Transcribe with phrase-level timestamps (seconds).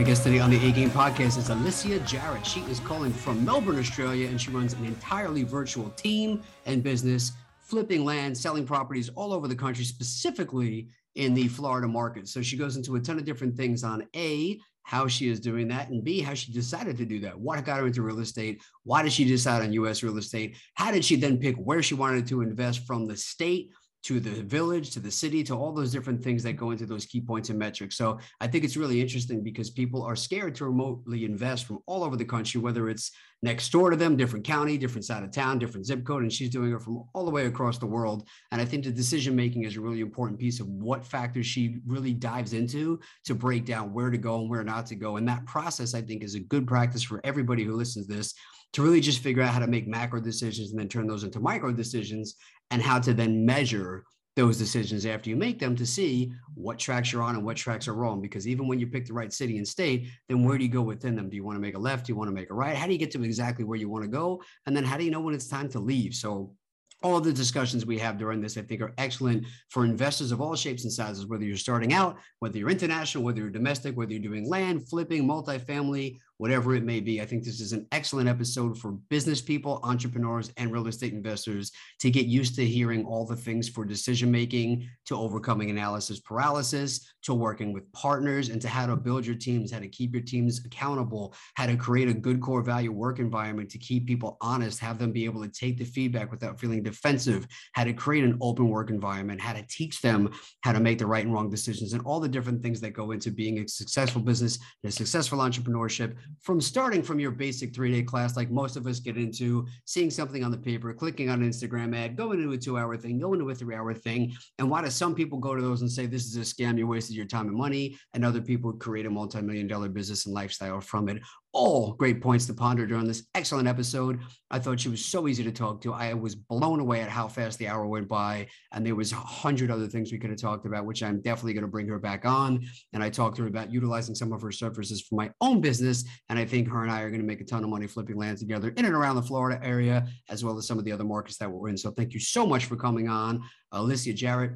[0.00, 2.46] My guest today on the A Game podcast is Alicia Jarrett.
[2.46, 7.32] She is calling from Melbourne, Australia, and she runs an entirely virtual team and business,
[7.60, 12.28] flipping land, selling properties all over the country, specifically in the Florida market.
[12.28, 15.68] So she goes into a ton of different things on A, how she is doing
[15.68, 17.38] that, and B, how she decided to do that.
[17.38, 18.62] What got her into real estate?
[18.84, 20.56] Why did she decide on US real estate?
[20.76, 23.70] How did she then pick where she wanted to invest from the state
[24.02, 27.04] to the village, to the city, to all those different things that go into those
[27.04, 27.96] key points and metrics.
[27.96, 32.02] So I think it's really interesting because people are scared to remotely invest from all
[32.02, 33.12] over the country, whether it's
[33.42, 36.50] next door to them, different county, different side of town, different zip code, and she's
[36.50, 38.26] doing it from all the way across the world.
[38.52, 41.78] And I think the decision making is a really important piece of what factors she
[41.86, 45.16] really dives into to break down where to go and where not to go.
[45.16, 48.34] And that process, I think, is a good practice for everybody who listens to this
[48.72, 51.40] to really just figure out how to make macro decisions and then turn those into
[51.40, 52.36] micro decisions
[52.70, 54.04] and how to then measure
[54.36, 57.88] those decisions after you make them to see what tracks you're on and what tracks
[57.88, 58.20] are wrong.
[58.20, 60.82] Because even when you pick the right city and state, then where do you go
[60.82, 61.28] within them?
[61.28, 62.06] Do you want to make a left?
[62.06, 62.76] Do you want to make a right?
[62.76, 64.40] How do you get to exactly where you want to go?
[64.66, 66.14] And then how do you know when it's time to leave?
[66.14, 66.54] So
[67.02, 70.54] all the discussions we have during this, I think, are excellent for investors of all
[70.54, 74.22] shapes and sizes, whether you're starting out, whether you're international, whether you're domestic, whether you're
[74.22, 77.20] doing land, flipping, multifamily, whatever it may be.
[77.20, 81.70] I think this is an excellent episode for business people, entrepreneurs, and real estate investors
[81.98, 87.12] to get used to hearing all the things for decision making, to overcoming analysis paralysis,
[87.24, 90.22] to working with partners, and to how to build your teams, how to keep your
[90.22, 94.80] teams accountable, how to create a good core value work environment to keep people honest,
[94.80, 98.38] have them be able to take the feedback without feeling defensive, how to create an
[98.40, 100.30] open work environment, how to teach them
[100.62, 103.10] how to make the right and wrong decisions, and all the different things that go
[103.10, 107.92] into being a successful business and a successful entrepreneurship from starting from your basic three
[107.92, 111.42] day class, like most of us get into, seeing something on the paper, clicking on
[111.42, 114.32] an Instagram ad, going into a two hour thing, going into a three hour thing.
[114.58, 116.86] And why do some people go to those and say, this is a scam, you
[116.86, 117.96] wasted your time and money?
[118.14, 122.20] And other people create a multi million dollar business and lifestyle from it all great
[122.20, 124.20] points to ponder during this excellent episode.
[124.50, 125.92] I thought she was so easy to talk to.
[125.92, 129.16] I was blown away at how fast the hour went by, and there was a
[129.16, 131.98] hundred other things we could have talked about, which I'm definitely going to bring her
[131.98, 132.64] back on.
[132.92, 136.04] And I talked to her about utilizing some of her services for my own business,
[136.28, 138.16] and I think her and I are going to make a ton of money flipping
[138.16, 141.04] land together in and around the Florida area, as well as some of the other
[141.04, 141.76] markets that we're in.
[141.76, 144.52] So thank you so much for coming on, Alicia Jarrett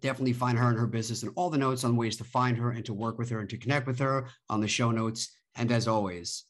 [0.00, 2.72] definitely find her and her business and all the notes on ways to find her
[2.72, 5.38] and to work with her and to connect with her on the show notes.
[5.56, 6.44] And as always,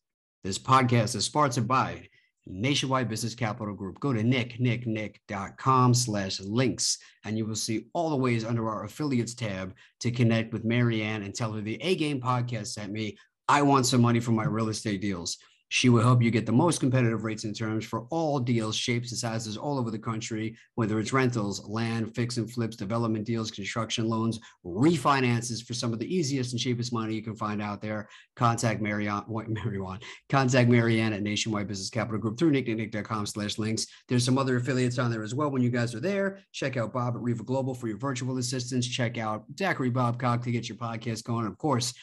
[0.44, 2.08] this podcast is sponsored by
[2.46, 4.00] Nationwide Business Capital Group.
[4.00, 9.34] Go to nicknicknick.com slash links and you will see all the ways under our affiliates
[9.34, 13.16] tab to connect with Maryann and tell her the A Game podcast sent me.
[13.48, 15.38] I want some money for my real estate deals.
[15.75, 19.10] She will help you get the most competitive rates and terms for all deals, shapes,
[19.10, 23.50] and sizes all over the country, whether it's rentals, land, fix and flips, development deals,
[23.50, 27.81] construction loans, refinances for some of the easiest and cheapest money you can find out
[27.81, 28.06] there.
[28.37, 33.87] Contact Maryann, Maryann contact Maryann at Nationwide Business Capital Group through nicknicknick.com slash links.
[34.11, 35.50] There's some other affiliates on there as well.
[35.50, 38.87] When you guys are there, check out Bob at Riva Global for your virtual assistance.
[38.87, 41.47] Check out Zachary Bobcock to get your podcast going.
[41.47, 41.94] Of course,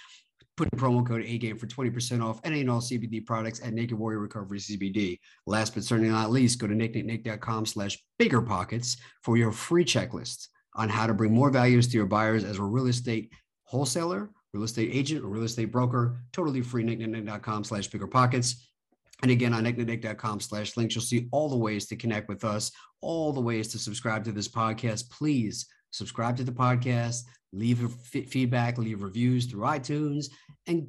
[0.60, 3.98] Put promo code A game for 20% off any and all CBD products at Naked
[3.98, 5.18] Warrior Recovery CBD.
[5.48, 10.50] Last but certainly not least, go to nicknicknick.com slash bigger pockets for your free checklist
[10.76, 13.32] on how to bring more values to your buyers as a real estate
[13.64, 16.18] wholesaler, real estate agent, or real estate broker.
[16.34, 18.70] Totally free, nicknicknick.com slash bigger pockets.
[19.22, 22.70] And again, on nicknicknick.com slash links, you'll see all the ways to connect with us,
[23.00, 25.10] all the ways to subscribe to this podcast.
[25.10, 30.28] Please subscribe to the podcast, leave f- feedback, leave reviews through iTunes,
[30.68, 30.88] and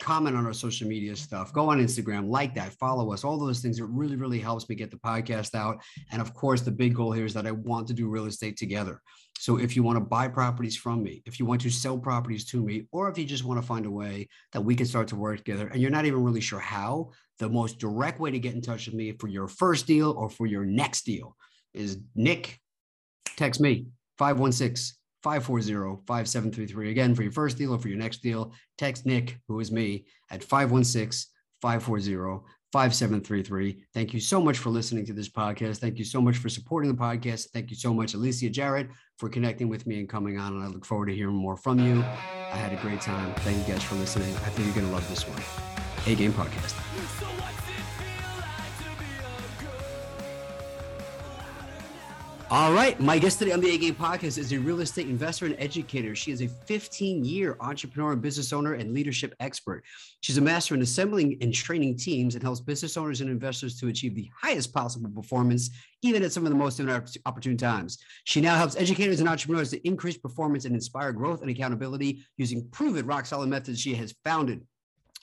[0.00, 1.52] comment on our social media stuff.
[1.52, 3.78] Go on Instagram, like that, follow us, all those things.
[3.78, 5.80] It really, really helps me get the podcast out.
[6.10, 8.56] And of course, the big goal here is that I want to do real estate
[8.56, 9.00] together.
[9.38, 12.44] So if you want to buy properties from me, if you want to sell properties
[12.46, 15.08] to me, or if you just want to find a way that we can start
[15.08, 18.38] to work together and you're not even really sure how, the most direct way to
[18.38, 21.36] get in touch with me for your first deal or for your next deal
[21.72, 22.58] is Nick,
[23.36, 23.86] text me
[24.20, 26.90] 516 540 5733.
[26.90, 30.04] Again, for your first deal or for your next deal, text Nick, who is me,
[30.30, 31.30] at 516
[31.62, 33.84] 540 5733.
[33.94, 35.78] Thank you so much for listening to this podcast.
[35.78, 37.48] Thank you so much for supporting the podcast.
[37.54, 38.88] Thank you so much, Alicia Jarrett,
[39.18, 40.52] for connecting with me and coming on.
[40.52, 42.00] And I look forward to hearing more from you.
[42.00, 43.34] I had a great time.
[43.36, 44.34] Thank you guys for listening.
[44.36, 45.42] I think you're going to love this one.
[46.06, 47.59] A Game Podcast.
[52.52, 52.98] All right.
[52.98, 56.16] My guest today on the A Game podcast is a real estate investor and educator.
[56.16, 59.84] She is a 15 year entrepreneur and business owner and leadership expert.
[60.20, 63.86] She's a master in assembling and training teams and helps business owners and investors to
[63.86, 65.70] achieve the highest possible performance,
[66.02, 66.80] even at some of the most
[67.24, 67.98] opportune times.
[68.24, 72.68] She now helps educators and entrepreneurs to increase performance and inspire growth and accountability using
[72.72, 74.66] proven rock solid methods she has founded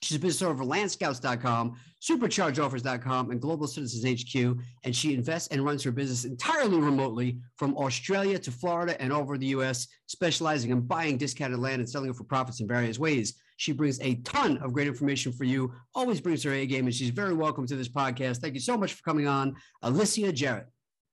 [0.04, 4.58] She's a business owner of landscouts.com, superchargedoffers.com, and Global Citizens HQ.
[4.84, 9.38] And she invests and runs her business entirely remotely from Australia to Florida and over
[9.38, 13.42] the US, specializing in buying discounted land and selling it for profits in various ways.
[13.58, 16.94] She brings a ton of great information for you, always brings her A game, and
[16.94, 18.38] she's very welcome to this podcast.
[18.38, 20.68] Thank you so much for coming on, Alicia Jarrett.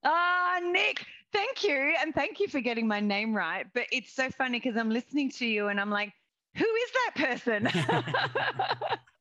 [0.05, 1.95] Ah, Nick, thank you.
[2.03, 3.65] And thank you for getting my name right.
[3.73, 6.13] But it's so funny because I'm listening to you and I'm like,
[6.57, 7.69] who is that person?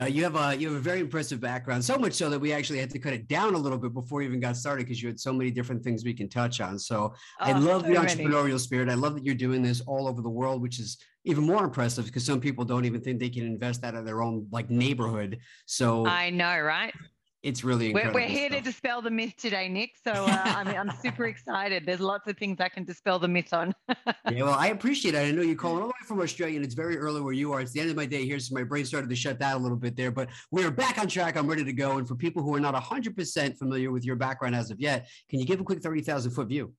[0.00, 2.54] Uh, you have a you have a very impressive background, so much so that we
[2.54, 5.02] actually had to cut it down a little bit before we even got started because
[5.02, 6.78] you had so many different things we can touch on.
[6.78, 8.58] So oh, I love so the entrepreneurial many.
[8.58, 8.88] spirit.
[8.88, 12.06] I love that you're doing this all over the world, which is even more impressive
[12.06, 15.38] because some people don't even think they can invest out of their own like neighborhood.
[15.66, 16.94] So I know, right?
[17.42, 18.58] It's really we're, we're here stuff.
[18.58, 22.28] to dispel the myth today nick so uh, i mean i'm super excited there's lots
[22.28, 25.42] of things i can dispel the myth on yeah well i appreciate it i know
[25.42, 27.72] you're calling all the way from australia and it's very early where you are it's
[27.72, 29.76] the end of my day here so my brain started to shut down a little
[29.76, 32.54] bit there but we're back on track i'm ready to go and for people who
[32.54, 35.82] are not 100% familiar with your background as of yet can you give a quick
[35.82, 36.72] 30000 foot view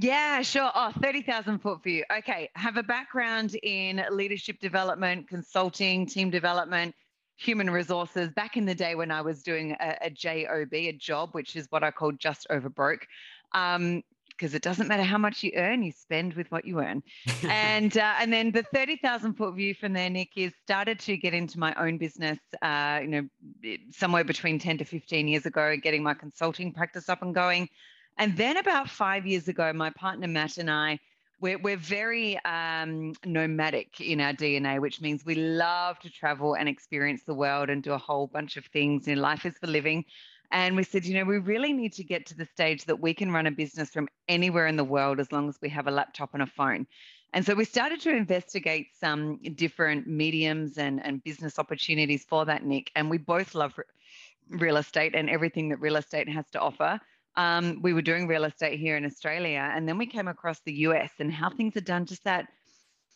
[0.00, 0.70] yeah, sure.
[0.76, 2.04] Oh, 30,000 foot view.
[2.18, 2.48] Okay.
[2.54, 6.94] Have a background in leadership development, consulting, team development,
[7.38, 11.30] human resources back in the day when I was doing a, a job, a job,
[11.32, 13.06] which is what I call just over broke.
[13.52, 17.02] Um, because it doesn't matter how much you earn, you spend with what you earn.
[17.48, 21.16] and uh, and then the thirty thousand foot view from there, Nick, is started to
[21.16, 22.38] get into my own business.
[22.62, 23.28] Uh, you know,
[23.90, 27.68] somewhere between ten to fifteen years ago, getting my consulting practice up and going.
[28.16, 31.00] And then about five years ago, my partner Matt and I
[31.40, 36.68] we're, we're very um, nomadic in our DNA, which means we love to travel and
[36.68, 39.06] experience the world and do a whole bunch of things.
[39.06, 40.04] You know, life is for living.
[40.50, 43.12] And we said, you know, we really need to get to the stage that we
[43.14, 45.90] can run a business from anywhere in the world as long as we have a
[45.90, 46.86] laptop and a phone.
[47.34, 52.64] And so we started to investigate some different mediums and, and business opportunities for that,
[52.64, 52.90] Nick.
[52.96, 53.78] And we both love
[54.48, 56.98] real estate and everything that real estate has to offer
[57.36, 60.72] um, we were doing real estate here in Australia, and then we came across the
[60.72, 62.48] US and how things are done just that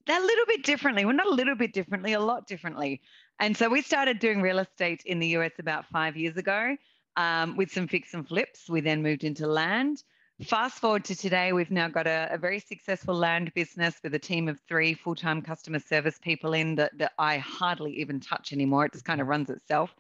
[0.07, 1.05] that little bit differently.
[1.05, 3.01] Well, not a little bit differently, a lot differently.
[3.39, 6.77] And so we started doing real estate in the US about five years ago
[7.17, 8.69] um, with some fix and flips.
[8.69, 10.03] We then moved into land.
[10.45, 14.19] Fast forward to today, we've now got a, a very successful land business with a
[14.19, 18.53] team of three full time customer service people in that, that I hardly even touch
[18.53, 18.87] anymore.
[18.87, 19.95] It just kind of runs itself.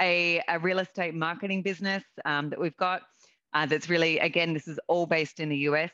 [0.00, 3.02] A, a real estate marketing business um, that we've got
[3.56, 5.90] uh, that's really, again, this is all based in the US.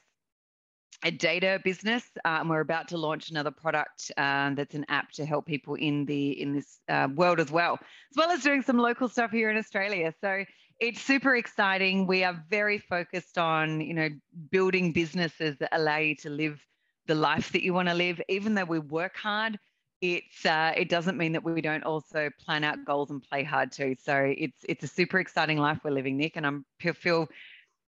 [1.04, 5.12] A data business, uh, and we're about to launch another product uh, that's an app
[5.12, 8.62] to help people in the in this uh, world as well, as well as doing
[8.62, 10.12] some local stuff here in Australia.
[10.20, 10.44] So
[10.80, 12.06] it's super exciting.
[12.06, 14.08] We are very focused on, you know,
[14.50, 16.60] building businesses that allow you to live
[17.06, 18.20] the life that you want to live.
[18.28, 19.58] Even though we work hard,
[20.02, 23.70] it's uh, it doesn't mean that we don't also plan out goals and play hard
[23.70, 23.94] too.
[24.02, 27.28] So it's it's a super exciting life we're living, Nick, and I'm feel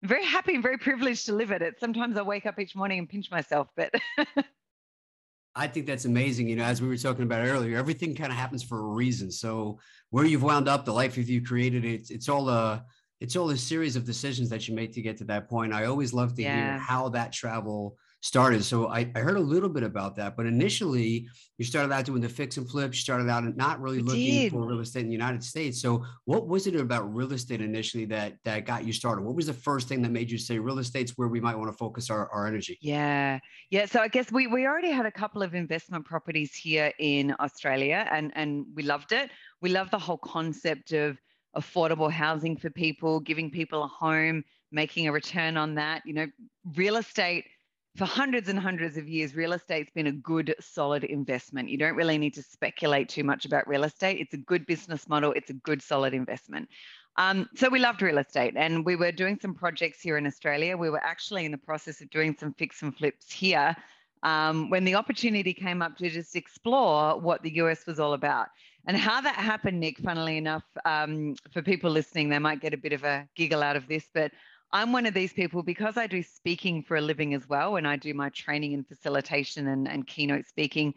[0.03, 1.61] very happy and very privileged to live it.
[1.61, 3.93] It sometimes I wake up each morning and pinch myself, but
[5.55, 6.49] I think that's amazing.
[6.49, 9.31] You know, as we were talking about earlier, everything kind of happens for a reason.
[9.31, 9.79] So
[10.09, 12.83] where you've wound up, the life that you created, it's it's all a
[13.21, 15.73] it's all a series of decisions that you make to get to that point.
[15.73, 16.55] I always love to yeah.
[16.55, 18.63] hear how that travel started.
[18.63, 21.27] So I, I, heard a little bit about that, but initially
[21.57, 22.93] you started out doing the fix and flip.
[22.93, 24.51] You started out not really looking did.
[24.53, 25.81] for real estate in the United States.
[25.81, 29.25] So what was it about real estate initially that that got you started?
[29.25, 31.69] What was the first thing that made you say real estate's where we might want
[31.69, 32.77] to focus our, our energy?
[32.81, 33.39] Yeah.
[33.71, 33.87] Yeah.
[33.87, 38.07] So I guess we, we already had a couple of investment properties here in Australia
[38.09, 39.31] and, and we loved it.
[39.59, 41.17] We love the whole concept of
[41.57, 46.03] affordable housing for people, giving people a home, making a return on that.
[46.05, 46.27] You know,
[46.73, 47.47] real estate–
[47.95, 51.69] for hundreds and hundreds of years, real estate's been a good, solid investment.
[51.69, 54.17] You don't really need to speculate too much about real estate.
[54.19, 56.69] It's a good business model, it's a good, solid investment.
[57.17, 60.75] Um, so we loved real estate and we were doing some projects here in Australia.
[60.75, 63.75] We were actually in the process of doing some fix and flips here
[64.23, 68.47] um, when the opportunity came up to just explore what the US was all about.
[68.85, 72.77] And how that happened, Nick, funnily enough, um, for people listening, they might get a
[72.77, 74.31] bit of a giggle out of this, but
[74.73, 77.87] I'm one of these people because I do speaking for a living as well, and
[77.87, 80.95] I do my training and facilitation and, and keynote speaking.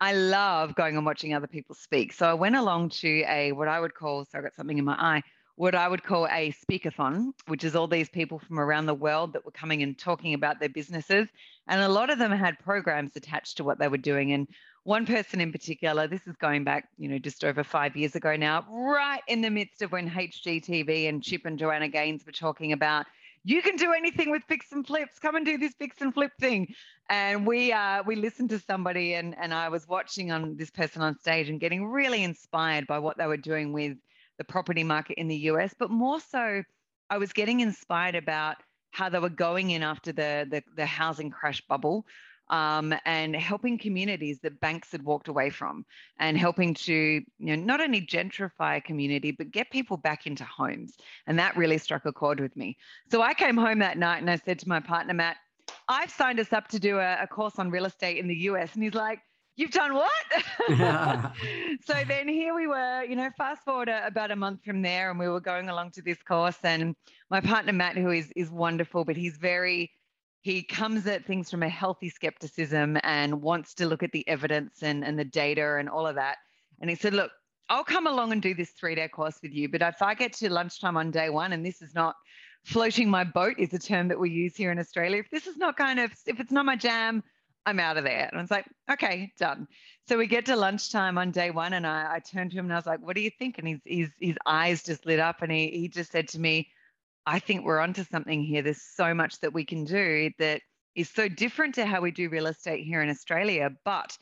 [0.00, 2.12] I love going and watching other people speak.
[2.12, 4.84] So I went along to a what I would call, so I got something in
[4.84, 5.22] my eye,
[5.54, 9.34] what I would call a speakathon, which is all these people from around the world
[9.34, 11.28] that were coming and talking about their businesses.
[11.68, 14.32] And a lot of them had programs attached to what they were doing.
[14.32, 14.48] And
[14.84, 18.36] one person in particular, this is going back, you know, just over five years ago
[18.36, 22.72] now, right in the midst of when HGTV and Chip and Joanna Gaines were talking
[22.72, 23.06] about
[23.44, 25.18] you can do anything with fix and flips.
[25.18, 26.72] Come and do this fix and flip thing.
[27.08, 31.02] And we uh, we listened to somebody, and and I was watching on this person
[31.02, 33.96] on stage and getting really inspired by what they were doing with
[34.38, 36.62] the property market in the US, but more so,
[37.10, 38.56] I was getting inspired about
[38.90, 42.06] how they were going in after the the, the housing crash bubble.
[42.50, 45.86] Um, and helping communities that banks had walked away from,
[46.18, 50.44] and helping to you know not only gentrify a community but get people back into
[50.44, 50.96] homes,
[51.26, 52.76] and that really struck a chord with me.
[53.10, 55.36] So I came home that night and I said to my partner Matt,
[55.88, 58.74] "I've signed us up to do a, a course on real estate in the US,"
[58.74, 59.20] and he's like,
[59.56, 60.10] You've done what?
[61.84, 65.10] so then here we were, you know, fast forward a, about a month from there,
[65.10, 66.56] and we were going along to this course.
[66.64, 66.96] And
[67.30, 69.92] my partner Matt, who is is wonderful, but he's very
[70.42, 74.82] he comes at things from a healthy skepticism and wants to look at the evidence
[74.82, 76.38] and, and the data and all of that.
[76.80, 77.30] And he said, Look,
[77.70, 79.68] I'll come along and do this three day course with you.
[79.68, 82.16] But if I get to lunchtime on day one, and this is not
[82.64, 85.56] floating my boat, is a term that we use here in Australia, if this is
[85.56, 87.22] not kind of, if it's not my jam,
[87.64, 88.28] I'm out of there.
[88.28, 89.68] And I was like, okay, done.
[90.08, 92.72] So we get to lunchtime on day one, and I, I turned to him and
[92.72, 93.58] I was like, what do you think?
[93.58, 96.68] And his, his, his eyes just lit up, and he, he just said to me,
[97.26, 98.62] I think we're onto something here.
[98.62, 100.62] There's so much that we can do that
[100.94, 103.70] is so different to how we do real estate here in Australia.
[103.84, 104.16] But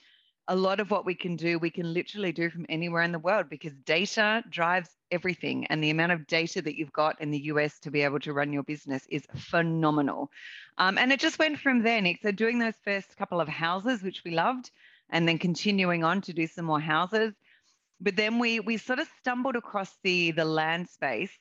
[0.48, 3.18] a lot of what we can do, we can literally do from anywhere in the
[3.18, 5.66] world because data drives everything.
[5.66, 8.32] And the amount of data that you've got in the US to be able to
[8.32, 10.30] run your business is phenomenal.
[10.78, 12.20] Um, and it just went from there, Nick.
[12.22, 14.70] So doing those first couple of houses, which we loved,
[15.10, 17.32] and then continuing on to do some more houses.
[18.00, 21.32] But then we we sort of stumbled across the the land space,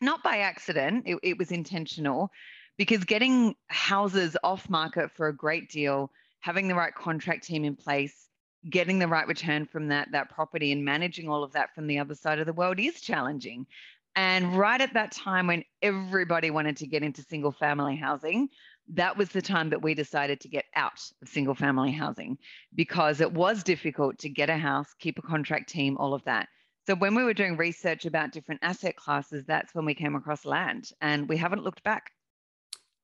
[0.00, 1.04] not by accident.
[1.06, 2.30] It, it was intentional,
[2.76, 6.10] because getting houses off market for a great deal
[6.40, 8.28] having the right contract team in place,
[8.70, 11.98] getting the right return from that that property and managing all of that from the
[11.98, 13.66] other side of the world is challenging.
[14.14, 18.48] And right at that time when everybody wanted to get into single family housing,
[18.94, 22.38] that was the time that we decided to get out of single family housing
[22.74, 26.48] because it was difficult to get a house, keep a contract team, all of that.
[26.86, 30.44] So when we were doing research about different asset classes, that's when we came across
[30.44, 32.12] land and we haven't looked back.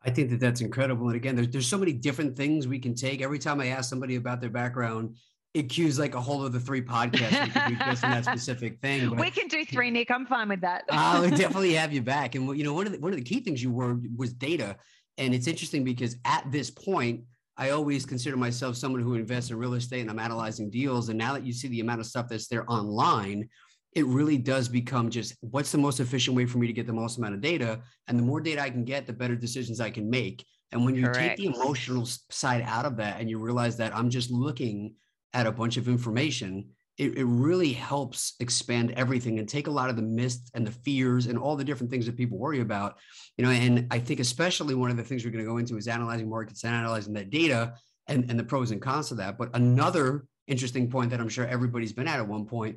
[0.04, 1.08] I think that that's incredible.
[1.08, 3.22] And again, there's, there's so many different things we can take.
[3.22, 5.16] Every time I ask somebody about their background,
[5.54, 8.24] it cues like a whole of the three podcasts we can do just on that
[8.24, 9.10] specific thing.
[9.10, 10.10] But, we can do three, Nick.
[10.10, 10.84] I'm fine with that.
[10.90, 12.34] I'll definitely have you back.
[12.34, 14.76] And you know, one of the one of the key things you were was data.
[15.18, 17.24] And it's interesting because at this point,
[17.56, 21.10] I always consider myself someone who invests in real estate and I'm analyzing deals.
[21.10, 23.48] And now that you see the amount of stuff that's there online,
[23.94, 26.92] it really does become just what's the most efficient way for me to get the
[26.92, 27.80] most amount of data?
[28.08, 30.44] And the more data i can get the better decisions i can make.
[30.72, 31.18] And when you Correct.
[31.18, 34.94] take the emotional side out of that and you realize that i'm just looking
[35.34, 39.88] at a bunch of information it, it really helps expand everything and take a lot
[39.88, 42.98] of the myths and the fears and all the different things that people worry about
[43.36, 45.76] you know and i think especially one of the things we're going to go into
[45.76, 47.74] is analyzing markets and analyzing that data
[48.08, 49.38] and, and the pros and cons of that.
[49.38, 52.76] But another interesting point that i'm sure everybody's been at at one point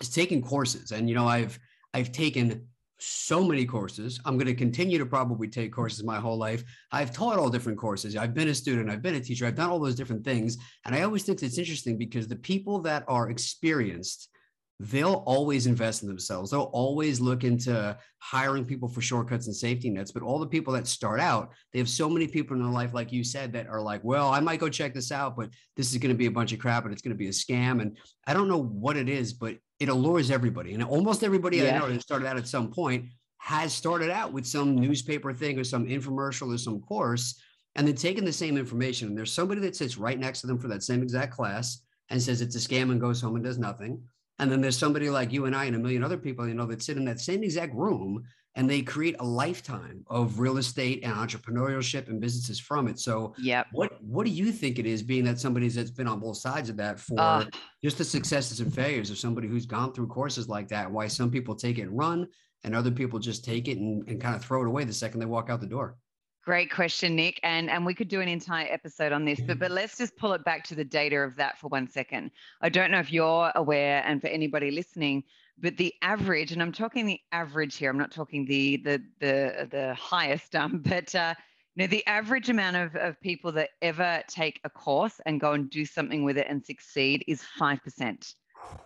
[0.00, 0.92] is taking courses.
[0.92, 1.58] And, you know, I've,
[1.94, 2.66] I've taken
[2.98, 4.20] so many courses.
[4.24, 6.64] I'm going to continue to probably take courses my whole life.
[6.92, 8.16] I've taught all different courses.
[8.16, 10.56] I've been a student, I've been a teacher, I've done all those different things.
[10.84, 14.30] And I always think it's interesting because the people that are experienced,
[14.78, 16.50] they'll always invest in themselves.
[16.50, 20.12] They'll always look into hiring people for shortcuts and safety nets.
[20.12, 22.92] But all the people that start out, they have so many people in their life,
[22.94, 25.92] like you said, that are like, well, I might go check this out, but this
[25.92, 27.80] is going to be a bunch of crap and it's going to be a scam.
[27.80, 30.74] And I don't know what it is, but it allures everybody.
[30.74, 31.76] And almost everybody yeah.
[31.76, 33.06] I know that started out at some point
[33.38, 37.40] has started out with some newspaper thing or some infomercial or some course,
[37.76, 39.08] and then taking the same information.
[39.08, 42.20] And there's somebody that sits right next to them for that same exact class and
[42.20, 44.02] says it's a scam and goes home and does nothing.
[44.38, 46.66] And then there's somebody like you and I and a million other people, you know,
[46.66, 48.24] that sit in that same exact room
[48.56, 52.98] and they create a lifetime of real estate and entrepreneurship and businesses from it.
[52.98, 56.20] So, yeah, what what do you think it is, being that somebody that's been on
[56.20, 57.44] both sides of that for uh,
[57.84, 60.90] just the successes and failures of somebody who's gone through courses like that?
[60.90, 62.26] Why some people take it and run,
[62.64, 65.20] and other people just take it and, and kind of throw it away the second
[65.20, 65.96] they walk out the door?
[66.42, 67.40] Great question, Nick.
[67.42, 70.32] And and we could do an entire episode on this, but but let's just pull
[70.32, 72.30] it back to the data of that for one second.
[72.62, 75.24] I don't know if you're aware, and for anybody listening,
[75.58, 77.90] but the average, and I'm talking the average here.
[77.90, 81.34] I'm not talking the the the the highest, um, but uh,
[81.76, 85.52] you know, the average amount of, of people that ever take a course and go
[85.52, 88.34] and do something with it and succeed is 5%.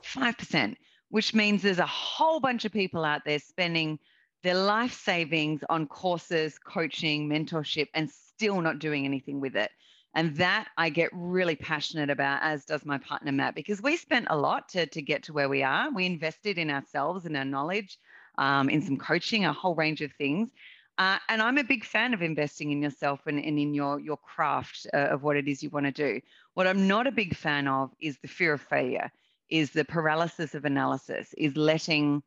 [0.02, 0.76] 5%,
[1.08, 3.98] which means there's a whole bunch of people out there spending
[4.42, 9.70] their life savings on courses, coaching, mentorship, and still not doing anything with it.
[10.14, 14.26] And that I get really passionate about, as does my partner Matt, because we spent
[14.28, 15.90] a lot to, to get to where we are.
[15.90, 17.98] We invested in ourselves and our knowledge,
[18.36, 20.50] um, in some coaching, a whole range of things.
[20.98, 24.18] Uh, and I'm a big fan of investing in yourself and, and in your, your
[24.18, 26.20] craft uh, of what it is you want to do.
[26.54, 29.10] What I'm not a big fan of is the fear of failure,
[29.48, 32.22] is the paralysis of analysis, is letting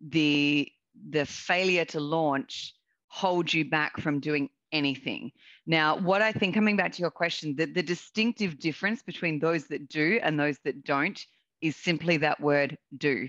[0.00, 0.70] the
[1.10, 2.74] the failure to launch
[3.08, 5.32] hold you back from doing anything.
[5.66, 9.66] Now, what I think, coming back to your question, the, the distinctive difference between those
[9.68, 11.20] that do and those that don't
[11.60, 13.28] is simply that word do.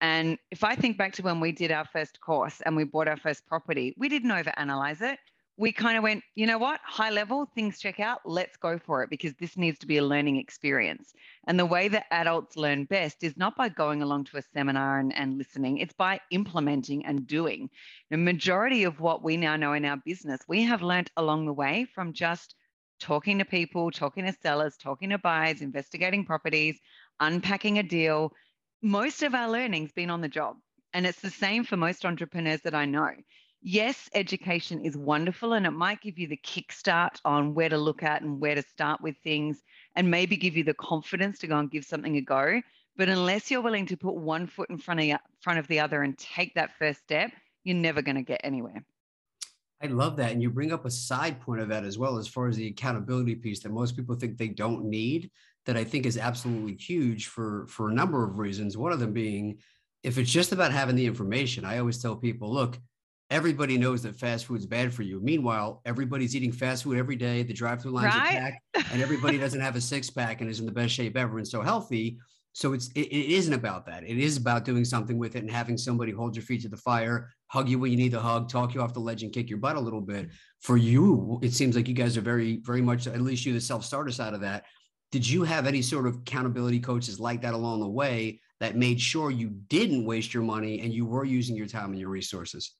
[0.00, 3.08] And if I think back to when we did our first course and we bought
[3.08, 5.18] our first property, we didn't overanalyze it.
[5.60, 9.02] We kind of went, you know what, high level, things check out, let's go for
[9.02, 11.12] it because this needs to be a learning experience.
[11.46, 14.98] And the way that adults learn best is not by going along to a seminar
[14.98, 17.68] and, and listening, it's by implementing and doing.
[18.10, 21.52] The majority of what we now know in our business, we have learned along the
[21.52, 22.54] way from just
[22.98, 26.80] talking to people, talking to sellers, talking to buyers, investigating properties,
[27.20, 28.32] unpacking a deal,
[28.80, 30.56] most of our learning's been on the job.
[30.94, 33.10] And it's the same for most entrepreneurs that I know.
[33.62, 38.02] Yes, education is wonderful and it might give you the kickstart on where to look
[38.02, 39.62] at and where to start with things
[39.96, 42.62] and maybe give you the confidence to go and give something a go.
[42.96, 46.02] But unless you're willing to put one foot in front of, front of the other
[46.02, 47.32] and take that first step,
[47.64, 48.82] you're never going to get anywhere.
[49.82, 50.32] I love that.
[50.32, 52.66] And you bring up a side point of that as well, as far as the
[52.66, 55.30] accountability piece that most people think they don't need
[55.66, 58.76] that I think is absolutely huge for for a number of reasons.
[58.76, 59.58] One of them being
[60.02, 62.78] if it's just about having the information, I always tell people, look,
[63.30, 65.20] everybody knows that fast food is bad for you.
[65.22, 67.42] Meanwhile, everybody's eating fast food every day.
[67.42, 68.36] The drive-through lines right?
[68.36, 71.38] are packed, and everybody doesn't have a six-pack and is in the best shape ever
[71.38, 72.18] and so healthy.
[72.52, 74.02] So it's it, it isn't about that.
[74.02, 76.76] It is about doing something with it and having somebody hold your feet to the
[76.76, 79.48] fire, hug you when you need the hug, talk you off the ledge, and kick
[79.48, 80.30] your butt a little bit.
[80.60, 83.60] For you, it seems like you guys are very, very much at least you the
[83.60, 84.64] self-starter side of that
[85.12, 89.00] did you have any sort of accountability coaches like that along the way that made
[89.00, 92.76] sure you didn't waste your money and you were using your time and your resources?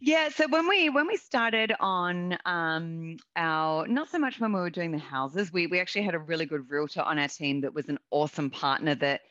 [0.00, 4.60] Yeah, so when we when we started on um, our not so much when we
[4.60, 7.60] were doing the houses, we we actually had a really good realtor on our team
[7.62, 9.22] that was an awesome partner that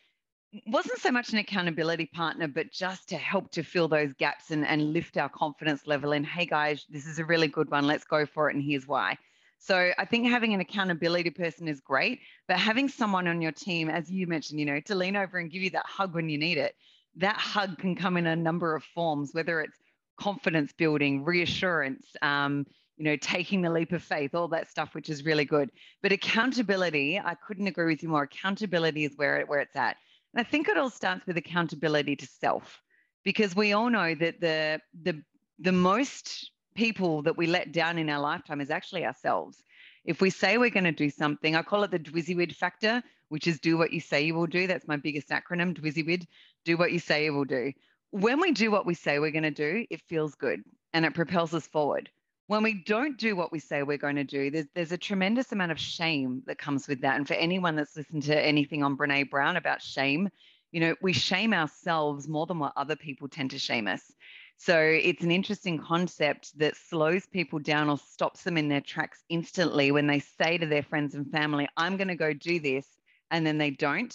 [0.66, 4.66] wasn't so much an accountability partner, but just to help to fill those gaps and,
[4.66, 6.12] and lift our confidence level.
[6.12, 7.88] And hey guys, this is a really good one.
[7.88, 8.56] Let's go for it.
[8.56, 9.18] And here's why.
[9.60, 13.90] So I think having an accountability person is great, but having someone on your team,
[13.90, 16.38] as you mentioned, you know, to lean over and give you that hug when you
[16.38, 16.76] need it,
[17.16, 19.78] that hug can come in a number of forms, whether it's
[20.20, 22.66] confidence building, reassurance, um,
[22.98, 25.70] you know, taking the leap of faith, all that stuff, which is really good.
[26.02, 28.24] But accountability, I couldn't agree with you more.
[28.24, 29.98] Accountability is where it, where it's at.
[30.34, 32.82] And I think it all starts with accountability to self,
[33.24, 35.22] because we all know that the the
[35.60, 39.64] the most people that we let down in our lifetime is actually ourselves.
[40.06, 43.48] If we say we're going to do something, I call it the DWSIWID factor, which
[43.48, 44.68] is do what you say you will do.
[44.68, 46.26] That's my biggest acronym, DWSIWID,
[46.66, 47.74] do what you say you will do.
[48.12, 51.14] When we do what we say we're going to do, it feels good and it
[51.14, 52.10] propels us forward.
[52.48, 55.52] When we don't do what we say we're going to do, there's, there's a tremendous
[55.52, 57.18] amount of shame that comes with that.
[57.18, 60.30] And for anyone that's listened to anything on Brene Brown about shame,
[60.72, 64.14] you know, we shame ourselves more than what other people tend to shame us.
[64.58, 69.24] So it's an interesting concept that slows people down or stops them in their tracks
[69.30, 72.88] instantly when they say to their friends and family, I'm going to go do this,
[73.30, 74.14] and then they don't.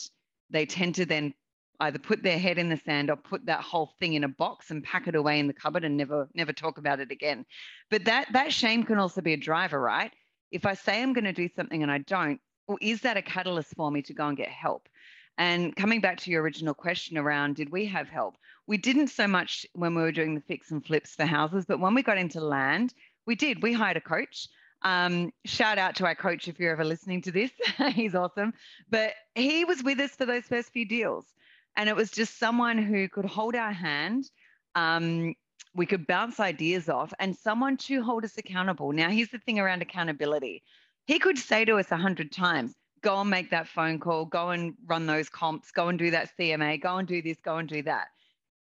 [0.50, 1.32] They tend to then
[1.80, 4.70] either put their head in the sand or put that whole thing in a box
[4.70, 7.44] and pack it away in the cupboard and never never talk about it again.
[7.90, 10.12] But that that shame can also be a driver, right?
[10.50, 13.22] If I say I'm going to do something and I don't, well, is that a
[13.22, 14.88] catalyst for me to go and get help?
[15.38, 18.36] And coming back to your original question around did we have help?
[18.66, 21.80] We didn't so much when we were doing the fix and flips for houses, but
[21.80, 22.94] when we got into land,
[23.26, 23.62] we did.
[23.62, 24.48] We hired a coach.
[24.82, 27.50] Um, shout out to our coach if you're ever listening to this.
[27.92, 28.52] He's awesome.
[28.90, 31.26] But he was with us for those first few deals.
[31.76, 34.30] And it was just someone who could hold our hand.
[34.74, 35.34] Um,
[35.74, 38.92] we could bounce ideas off and someone to hold us accountable.
[38.92, 40.62] Now, here's the thing around accountability.
[41.06, 44.50] He could say to us a hundred times, go and make that phone call, go
[44.50, 47.68] and run those comps, go and do that CMA, go and do this, go and
[47.68, 48.08] do that.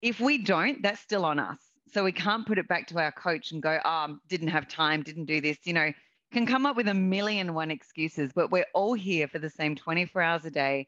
[0.01, 1.57] If we don't, that's still on us.
[1.93, 5.01] So we can't put it back to our coach and go, oh, didn't have time,
[5.01, 5.91] didn't do this, you know,
[6.31, 9.75] can come up with a million one excuses, but we're all here for the same
[9.75, 10.87] 24 hours a day.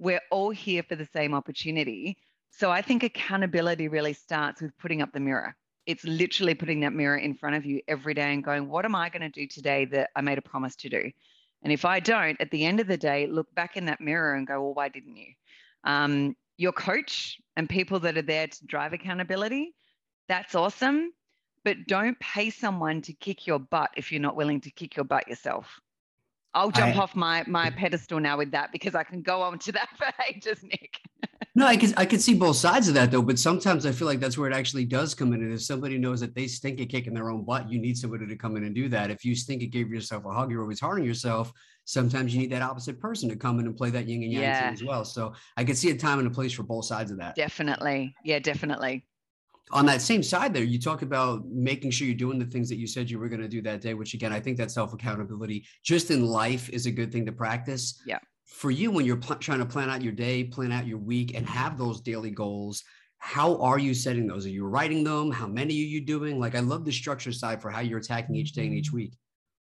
[0.00, 2.16] We're all here for the same opportunity.
[2.50, 5.54] So I think accountability really starts with putting up the mirror.
[5.84, 8.94] It's literally putting that mirror in front of you every day and going, what am
[8.94, 11.10] I going to do today that I made a promise to do?
[11.62, 14.32] And if I don't, at the end of the day, look back in that mirror
[14.34, 15.34] and go, well, why didn't you?
[15.84, 19.74] Um, your coach and people that are there to drive accountability,
[20.28, 21.12] that's awesome.
[21.62, 25.04] But don't pay someone to kick your butt if you're not willing to kick your
[25.04, 25.78] butt yourself.
[26.52, 29.58] I'll jump I, off my my pedestal now with that because I can go on
[29.60, 31.00] to that for ages, Nick.
[31.54, 34.08] no, I can I can see both sides of that though, but sometimes I feel
[34.08, 35.42] like that's where it actually does come in.
[35.42, 38.26] And if somebody knows that they stink at kicking their own butt, you need somebody
[38.26, 39.10] to come in and do that.
[39.10, 41.52] If you stink at giving yourself a hug, you're always harming yourself.
[41.84, 44.42] Sometimes you need that opposite person to come in and play that yin and yang
[44.42, 44.70] yeah.
[44.72, 45.04] as well.
[45.04, 47.34] So I can see a time and a place for both sides of that.
[47.36, 48.14] Definitely.
[48.24, 49.04] Yeah, definitely
[49.72, 52.76] on that same side there you talk about making sure you're doing the things that
[52.76, 54.92] you said you were going to do that day which again i think that self
[54.92, 59.16] accountability just in life is a good thing to practice yeah for you when you're
[59.16, 62.30] pl- trying to plan out your day plan out your week and have those daily
[62.30, 62.82] goals
[63.18, 66.54] how are you setting those are you writing them how many are you doing like
[66.54, 69.12] i love the structure side for how you're attacking each day and each week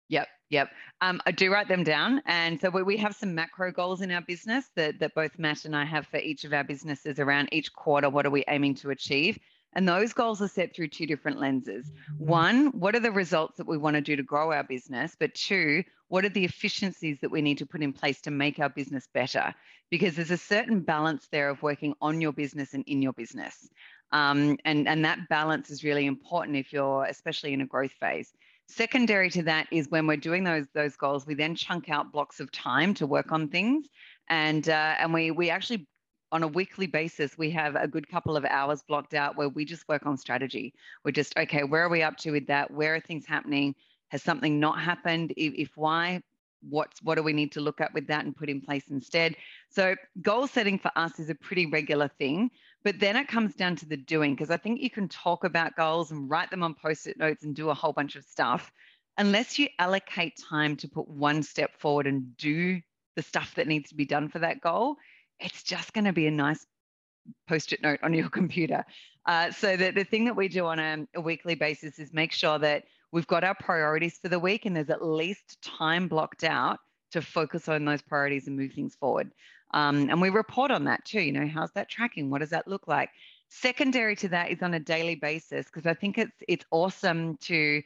[0.09, 0.71] Yep, yep.
[1.01, 4.11] Um, I do write them down, and so we, we have some macro goals in
[4.11, 7.49] our business that that both Matt and I have for each of our businesses around
[7.53, 8.09] each quarter.
[8.09, 9.39] What are we aiming to achieve?
[9.75, 11.93] And those goals are set through two different lenses.
[12.19, 15.15] One, what are the results that we want to do to grow our business?
[15.19, 18.59] But two, what are the efficiencies that we need to put in place to make
[18.59, 19.55] our business better?
[19.91, 23.69] Because there's a certain balance there of working on your business and in your business.
[24.13, 28.33] Um, and, and that balance is really important if you're, especially in a growth phase.
[28.69, 32.41] Secondary to that is when we're doing those those goals, we then chunk out blocks
[32.41, 33.87] of time to work on things,
[34.29, 35.87] and uh, and we we actually
[36.33, 39.65] on a weekly basis, we have a good couple of hours blocked out where we
[39.65, 40.75] just work on strategy.
[41.05, 42.71] We're just, okay, where are we up to with that?
[42.71, 43.75] Where are things happening?
[44.09, 45.33] Has something not happened?
[45.37, 46.23] If, if why,
[46.69, 49.37] what's what do we need to look at with that and put in place instead?
[49.69, 52.51] So goal setting for us is a pretty regular thing,
[52.83, 55.77] but then it comes down to the doing because I think you can talk about
[55.77, 58.73] goals and write them on post-it notes and do a whole bunch of stuff.
[59.19, 62.81] Unless you allocate time to put one step forward and do
[63.15, 64.97] the stuff that needs to be done for that goal,
[65.41, 66.65] it's just going to be a nice
[67.49, 68.85] post-it note on your computer.
[69.27, 72.33] Uh, so the, the thing that we do on a, a weekly basis is make
[72.33, 76.45] sure that we've got our priorities for the week and there's at least time blocked
[76.45, 76.79] out
[77.13, 79.33] to focus on those priorities and move things forward.
[79.75, 81.21] Um, and we report on that too.
[81.21, 82.31] You know, how's that tracking?
[82.31, 83.11] What does that look like?
[83.49, 87.83] Secondary to that is on a daily basis because I think it's it's awesome to,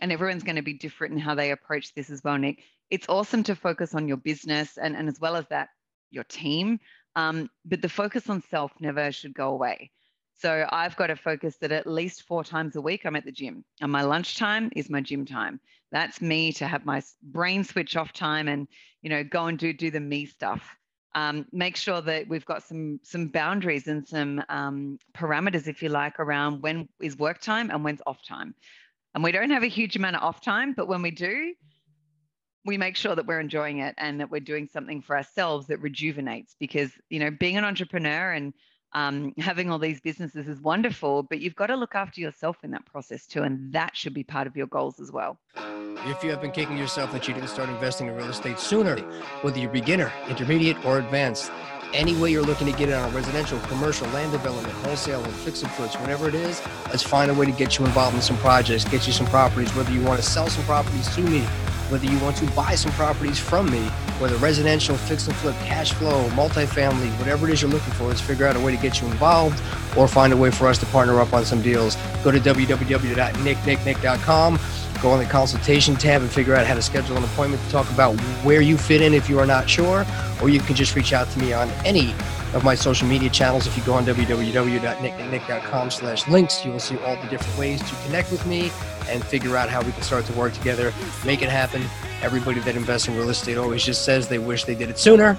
[0.00, 2.62] and everyone's going to be different in how they approach this as well, Nick.
[2.90, 5.68] It's awesome to focus on your business and, and as well as that,
[6.10, 6.80] your team.
[7.14, 9.90] Um, but the focus on self never should go away.
[10.38, 13.32] So I've got to focus that at least four times a week I'm at the
[13.32, 15.60] gym, and my lunchtime is my gym time.
[15.92, 18.68] That's me to have my brain switch off time and
[19.02, 20.76] you know go and do do the me stuff.
[21.14, 25.88] Um, make sure that we've got some some boundaries and some um, parameters, if you
[25.88, 28.54] like, around when is work time and when's off time.
[29.14, 31.54] And we don't have a huge amount of off time, but when we do,
[32.66, 35.80] we make sure that we're enjoying it and that we're doing something for ourselves that
[35.80, 38.52] rejuvenates because you know being an entrepreneur and
[38.92, 42.70] um, having all these businesses is wonderful but you've got to look after yourself in
[42.72, 45.38] that process too and that should be part of your goals as well.
[46.08, 48.98] If you have been kicking yourself that you didn't start investing in real estate sooner
[49.42, 51.50] whether you're beginner intermediate or advanced
[51.94, 55.62] any way you're looking to get it on residential, commercial, land development, wholesale, and fix
[55.62, 58.36] and flips, whatever it is, let's find a way to get you involved in some
[58.38, 61.46] projects, get you some properties, whether you want to sell some properties to me,
[61.90, 63.82] whether you want to buy some properties from me,
[64.18, 68.20] whether residential, fix and flip, cash flow, multifamily, whatever it is you're looking for, let's
[68.20, 69.60] figure out a way to get you involved
[69.96, 71.96] or find a way for us to partner up on some deals.
[72.24, 74.58] Go to www.nicknicknick.com,
[75.02, 77.90] go on the consultation tab and figure out how to schedule an appointment to talk
[77.90, 80.04] about where you fit in if you are not sure,
[80.42, 82.14] or you can just reach out to me on any
[82.56, 83.66] of my social media channels.
[83.66, 87.94] If you go on www.nicknicknick.com slash links, you will see all the different ways to
[88.06, 88.72] connect with me
[89.08, 90.92] and figure out how we can start to work together,
[91.24, 91.82] make it happen.
[92.22, 95.38] Everybody that invests in real estate always just says they wish they did it sooner.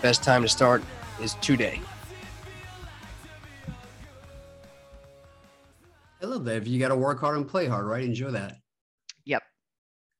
[0.00, 0.84] Best time to start
[1.20, 1.80] is today.
[6.22, 6.56] I love that.
[6.56, 8.04] If you got to work hard and play hard, right?
[8.04, 8.56] Enjoy that.
[9.24, 9.42] Yep.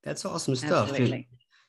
[0.03, 0.91] That's awesome stuff.
[0.91, 1.29] Absolutely.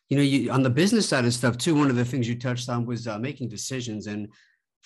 [0.10, 1.74] You know, you on the business side of stuff too.
[1.76, 4.28] One of the things you touched on was uh, making decisions, and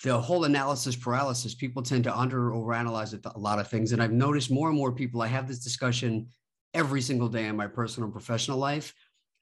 [0.02, 3.92] the whole analysis paralysis, people tend to under or overanalyze a lot of things.
[3.92, 6.28] And I've noticed more and more people, I have this discussion
[6.72, 8.94] every single day in my personal and professional life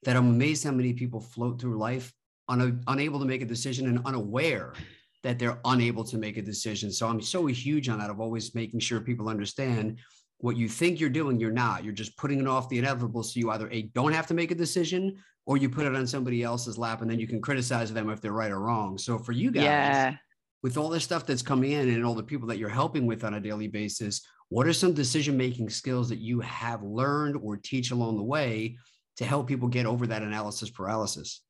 [0.03, 2.11] that I'm amazed how many people float through life
[2.47, 4.73] un- unable to make a decision and unaware
[5.23, 6.91] that they're unable to make a decision.
[6.91, 9.99] So I'm so huge on that of always making sure people understand
[10.39, 11.83] what you think you're doing, you're not.
[11.83, 13.23] You're just putting it off the inevitable.
[13.23, 16.07] So you either a don't have to make a decision or you put it on
[16.07, 18.97] somebody else's lap and then you can criticize them if they're right or wrong.
[18.97, 20.15] So for you guys, yeah.
[20.61, 23.23] With all this stuff that's coming in and all the people that you're helping with
[23.23, 27.55] on a daily basis, what are some decision making skills that you have learned or
[27.55, 28.77] teach along the way
[29.17, 31.41] to help people get over that analysis paralysis?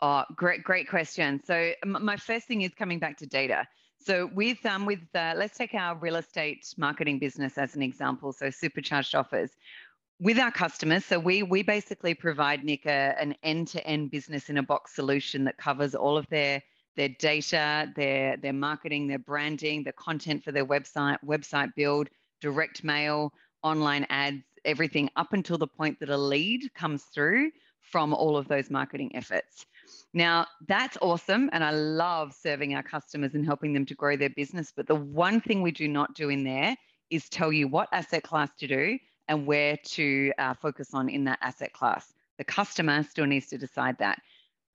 [0.00, 1.40] Oh, great, great question.
[1.44, 3.66] So my first thing is coming back to data.
[3.98, 8.32] So with um with uh, let's take our real estate marketing business as an example.
[8.32, 9.50] So supercharged offers
[10.20, 11.04] with our customers.
[11.04, 14.94] So we we basically provide Nick a, an end to end business in a box
[14.94, 16.62] solution that covers all of their
[16.96, 22.08] their data, their their marketing, their branding, the content for their website, website build,
[22.40, 23.32] direct mail,
[23.62, 28.48] online ads, everything up until the point that a lead comes through from all of
[28.48, 29.66] those marketing efforts.
[30.12, 31.48] Now, that's awesome.
[31.52, 34.72] And I love serving our customers and helping them to grow their business.
[34.74, 36.76] But the one thing we do not do in there
[37.10, 41.24] is tell you what asset class to do and where to uh, focus on in
[41.24, 42.12] that asset class.
[42.38, 44.20] The customer still needs to decide that.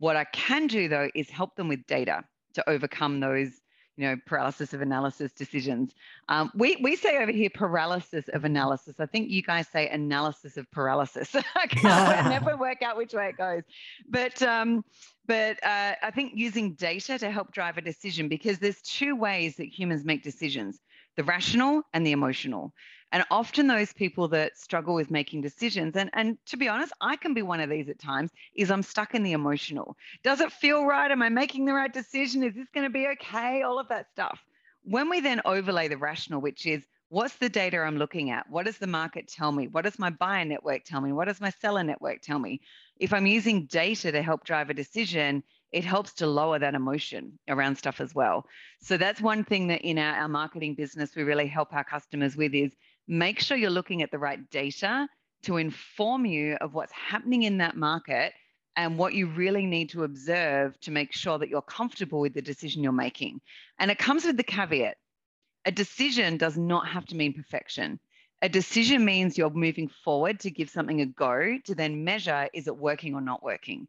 [0.01, 2.23] What I can do though is help them with data
[2.55, 3.61] to overcome those
[3.97, 5.93] you know, paralysis of analysis decisions.
[6.27, 8.95] Um, we, we say over here paralysis of analysis.
[8.99, 11.35] I think you guys say analysis of paralysis.
[11.55, 13.61] I can't never work out which way it goes.
[14.09, 14.83] But um,
[15.27, 19.57] but uh, I think using data to help drive a decision because there's two ways
[19.57, 20.79] that humans make decisions:
[21.15, 22.73] the rational and the emotional.
[23.12, 27.17] And often those people that struggle with making decisions, and, and to be honest, I
[27.17, 29.97] can be one of these at times, is I'm stuck in the emotional.
[30.24, 31.12] Does it feel right?
[31.12, 32.43] Am I making the right decision?
[32.43, 33.63] Is this going to be okay?
[33.63, 34.39] All of that stuff.
[34.84, 38.50] When we then overlay the rational, which is what's the data I'm looking at?
[38.50, 39.67] What does the market tell me?
[39.67, 41.12] What does my buyer network tell me?
[41.12, 42.62] What does my seller network tell me?
[42.97, 45.43] If I'm using data to help drive a decision,
[45.74, 48.45] it helps to lower that emotion around stuff as well.
[48.82, 52.36] So that's one thing that in our, our marketing business we really help our customers
[52.38, 52.71] with is
[53.12, 55.08] make sure you're looking at the right data
[55.43, 58.34] to inform you of what's happening in that market
[58.78, 62.41] and what you really need to observe to make sure that you're comfortable with the
[62.41, 63.41] decision you're making.
[63.78, 64.95] And it comes with the caveat
[65.65, 68.00] a decision does not have to mean perfection.
[68.41, 72.67] A decision means you're moving forward to give something a go to then measure is
[72.67, 73.88] it working or not working.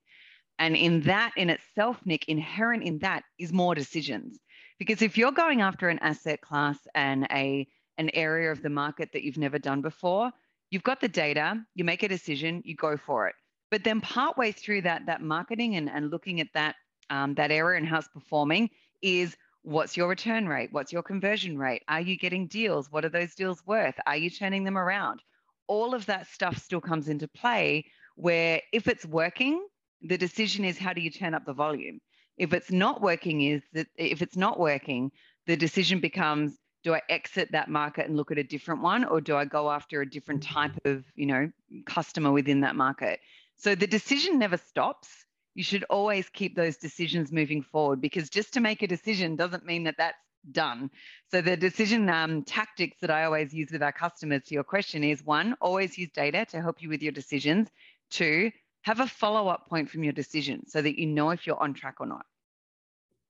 [0.59, 4.39] And in that, in itself, Nick, inherent in that is more decisions.
[4.79, 7.67] Because if you're going after an asset class and a
[8.03, 10.31] an area of the market that you've never done before,
[10.71, 13.35] you've got the data, you make a decision, you go for it.
[13.71, 16.75] But then partway through that, that marketing and, and looking at that,
[17.11, 18.69] um, that area and how it's performing
[19.01, 20.71] is what's your return rate?
[20.73, 21.83] What's your conversion rate?
[21.88, 22.91] Are you getting deals?
[22.91, 23.95] What are those deals worth?
[24.07, 25.23] Are you turning them around?
[25.69, 27.87] All of that stuff still comes into play
[28.17, 29.67] where if it's working,
[30.03, 32.01] the decision is how do you turn up the volume?
[32.37, 35.12] If it's not working, is that if it's not working,
[35.47, 39.21] the decision becomes do I exit that market and look at a different one, or
[39.21, 41.51] do I go after a different type of, you know,
[41.87, 43.21] customer within that market?
[43.57, 45.09] So the decision never stops.
[45.55, 49.64] You should always keep those decisions moving forward because just to make a decision doesn't
[49.64, 50.16] mean that that's
[50.51, 50.90] done.
[51.31, 55.05] So the decision um, tactics that I always use with our customers to your question
[55.05, 57.68] is one, always use data to help you with your decisions.
[58.11, 58.51] Two,
[58.83, 61.75] have a follow up point from your decision so that you know if you're on
[61.75, 62.27] track or not.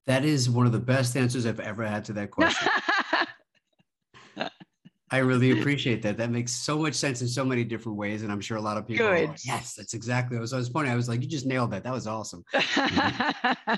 [0.05, 2.69] That is one of the best answers I've ever had to that question.
[5.13, 6.17] I really appreciate that.
[6.17, 8.23] That makes so much sense in so many different ways.
[8.23, 9.29] And I'm sure a lot of people Good.
[9.29, 10.91] Like, yes, that's exactly what I was pointing.
[10.91, 11.83] I was like, you just nailed that.
[11.83, 12.43] That was awesome.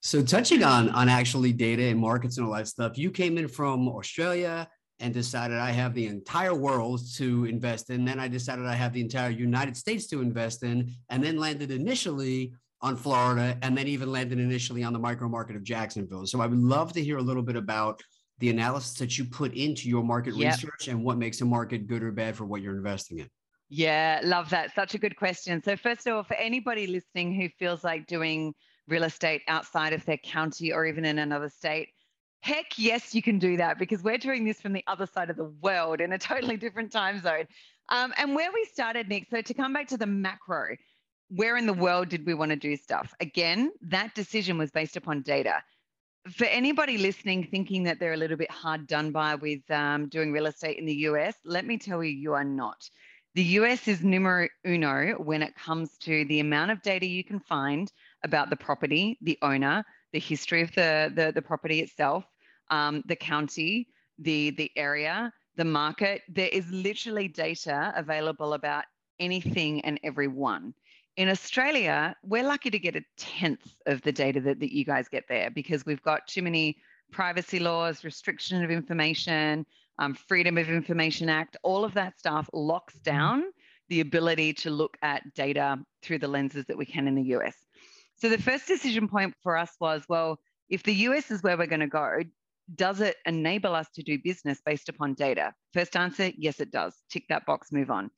[0.00, 3.46] so touching on on actually data and markets and all that stuff, you came in
[3.46, 4.66] from Australia
[5.00, 8.06] and decided I have the entire world to invest in.
[8.06, 11.70] Then I decided I have the entire United States to invest in, and then landed
[11.70, 16.24] initially on Florida, and then even landed initially on the micro market of Jacksonville.
[16.26, 18.00] So I would love to hear a little bit about
[18.40, 20.54] the analysis that you put into your market yep.
[20.54, 23.28] research and what makes a market good or bad for what you're investing in?
[23.68, 24.74] Yeah, love that.
[24.74, 25.62] Such a good question.
[25.62, 28.52] So, first of all, for anybody listening who feels like doing
[28.88, 31.90] real estate outside of their county or even in another state,
[32.40, 35.36] heck yes, you can do that because we're doing this from the other side of
[35.36, 37.46] the world in a totally different time zone.
[37.90, 40.76] Um, and where we started, Nick, so to come back to the macro,
[41.28, 43.14] where in the world did we want to do stuff?
[43.20, 45.62] Again, that decision was based upon data
[46.28, 50.32] for anybody listening thinking that they're a little bit hard done by with um, doing
[50.32, 52.88] real estate in the US, let me tell you, you are not.
[53.34, 57.40] The US is numero uno when it comes to the amount of data you can
[57.40, 57.90] find
[58.24, 62.24] about the property, the owner, the history of the, the, the property itself,
[62.70, 66.22] um, the county, the, the area, the market.
[66.28, 68.84] There is literally data available about
[69.20, 70.74] anything and everyone.
[71.20, 75.06] In Australia, we're lucky to get a tenth of the data that, that you guys
[75.06, 76.78] get there because we've got too many
[77.12, 79.66] privacy laws, restriction of information.
[79.98, 83.16] um, Freedom of Information Act, all of that stuff locks mm-hmm.
[83.16, 83.42] down
[83.90, 87.66] the ability to look at data through the lenses that we can in the US.
[88.16, 90.38] So the first decision point for us was well,
[90.70, 92.20] if the US is where we're going to go,
[92.74, 95.52] does it enable us to do business based upon data?
[95.74, 96.94] First answer, yes, it does.
[97.10, 98.10] Tick that box, move on.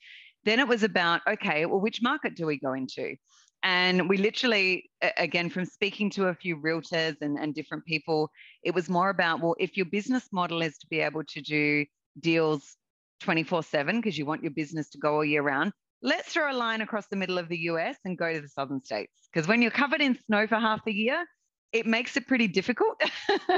[0.44, 3.16] Then it was about, okay, well, which market do we go into?
[3.62, 8.31] And we literally, again, from speaking to a few realtors and, and different people,
[8.64, 11.87] it was more about, well, if your business model is to be able to do
[12.18, 12.76] deals
[13.20, 16.57] 24 7 because you want your business to go all year round, let's throw a
[16.57, 19.12] line across the middle of the US and go to the southern states.
[19.33, 21.24] Because when you're covered in snow for half the year,
[21.72, 23.00] it makes it pretty difficult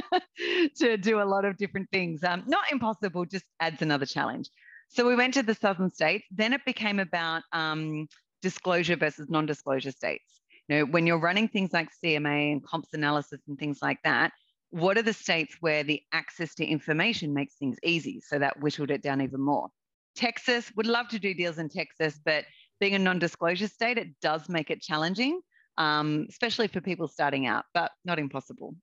[0.76, 2.22] to do a lot of different things.
[2.22, 4.48] Um, not impossible, just adds another challenge.
[4.88, 6.24] So we went to the southern states.
[6.30, 8.06] Then it became about um,
[8.42, 10.40] disclosure versus non-disclosure states.
[10.68, 14.32] You know, when you're running things like CMA and comps analysis and things like that,
[14.70, 18.20] what are the states where the access to information makes things easy?
[18.20, 19.68] So that whittled it down even more.
[20.16, 22.44] Texas would love to do deals in Texas, but
[22.80, 25.40] being a non-disclosure state, it does make it challenging,
[25.78, 28.74] um, especially for people starting out, but not impossible.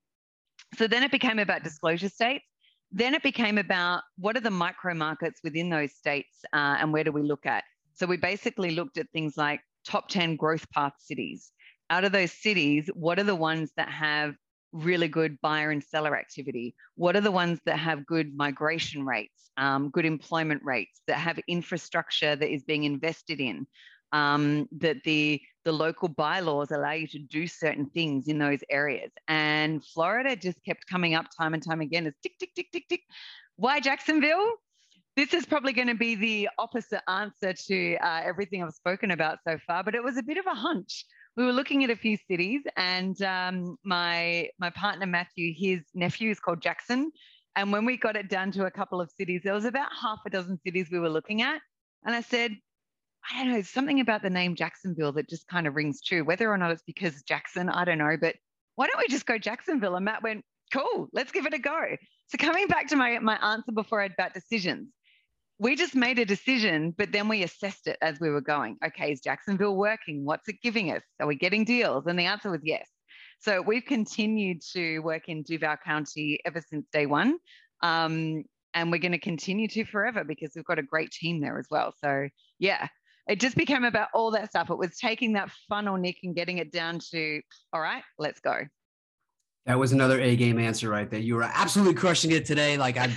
[0.75, 2.45] So then it became about disclosure states.
[2.91, 7.03] Then it became about what are the micro markets within those states uh, and where
[7.03, 7.63] do we look at?
[7.93, 11.51] So we basically looked at things like top 10 growth path cities.
[11.89, 14.35] Out of those cities, what are the ones that have
[14.73, 16.75] really good buyer and seller activity?
[16.95, 21.39] What are the ones that have good migration rates, um, good employment rates, that have
[21.47, 23.67] infrastructure that is being invested in?
[24.13, 29.11] Um, that the the local bylaws allow you to do certain things in those areas.
[29.27, 32.89] And Florida just kept coming up time and time again as tick tick tick tick
[32.89, 33.01] tick.
[33.57, 34.57] Why Jacksonville?
[35.17, 39.39] this is probably going to be the opposite answer to uh, everything I've spoken about
[39.45, 41.05] so far, but it was a bit of a hunch.
[41.35, 46.29] We were looking at a few cities, and um, my my partner Matthew, his nephew
[46.31, 47.11] is called Jackson,
[47.55, 50.19] and when we got it down to a couple of cities, there was about half
[50.25, 51.61] a dozen cities we were looking at,
[52.05, 52.55] and I said,
[53.29, 56.23] I don't know, something about the name Jacksonville that just kind of rings true.
[56.23, 58.35] Whether or not it's because Jackson, I don't know, but
[58.75, 59.95] why don't we just go Jacksonville?
[59.95, 61.97] And Matt went, cool, let's give it a go.
[62.27, 64.87] So coming back to my my answer before about decisions
[65.61, 68.77] we just made a decision, but then we assessed it as we were going.
[68.83, 70.25] Okay, is Jacksonville working?
[70.25, 71.03] What's it giving us?
[71.19, 72.07] Are we getting deals?
[72.07, 72.89] And the answer was yes.
[73.41, 77.37] So we've continued to work in Duval County ever since day one.
[77.83, 81.59] Um, and we're going to continue to forever because we've got a great team there
[81.59, 81.93] as well.
[82.03, 82.87] So, yeah,
[83.27, 84.69] it just became about all that stuff.
[84.69, 87.41] It was taking that funnel, Nick, and getting it down to,
[87.73, 88.59] all right, let's go.
[89.65, 91.19] That was another A game answer right there.
[91.19, 92.77] You were absolutely crushing it today.
[92.77, 93.11] Like I'm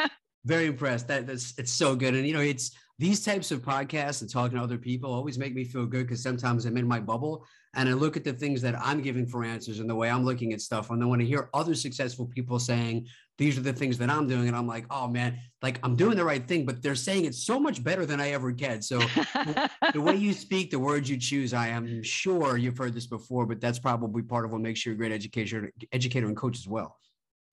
[0.44, 1.08] very impressed.
[1.08, 2.14] That that's it's so good.
[2.14, 5.54] And you know, it's these types of podcasts and talking to other people always make
[5.54, 8.62] me feel good because sometimes I'm in my bubble and I look at the things
[8.62, 10.88] that I'm giving for answers and the way I'm looking at stuff.
[10.88, 13.06] And then when I hear other successful people saying
[13.36, 16.16] these are the things that I'm doing, and I'm like, oh man, like I'm doing
[16.16, 18.82] the right thing, but they're saying it so much better than I ever get.
[18.82, 18.98] So
[19.92, 23.44] the way you speak, the words you choose, I am sure you've heard this before,
[23.44, 26.66] but that's probably part of what makes you a great educator, educator and coach as
[26.66, 26.98] well.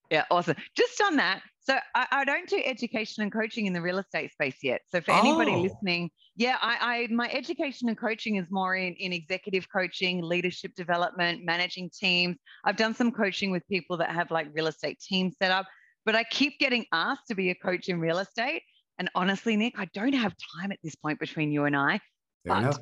[0.09, 0.55] Yeah, awesome.
[0.77, 4.33] Just on that, so I, I, don't do education and coaching in the real estate
[4.33, 4.81] space yet.
[4.89, 5.61] So for anybody oh.
[5.61, 10.75] listening, yeah, I, I, my education and coaching is more in, in executive coaching, leadership
[10.75, 12.35] development, managing teams.
[12.65, 15.65] I've done some coaching with people that have like real estate teams set up,
[16.05, 18.63] but I keep getting asked to be a coach in real estate.
[18.99, 22.01] And honestly, Nick, I don't have time at this point between you and I.
[22.45, 22.79] But,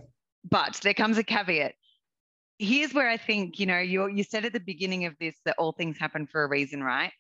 [0.50, 1.74] but there comes a caveat.
[2.58, 5.56] Here's where I think, you know, you you said at the beginning of this that
[5.58, 7.12] all things happen for a reason, right?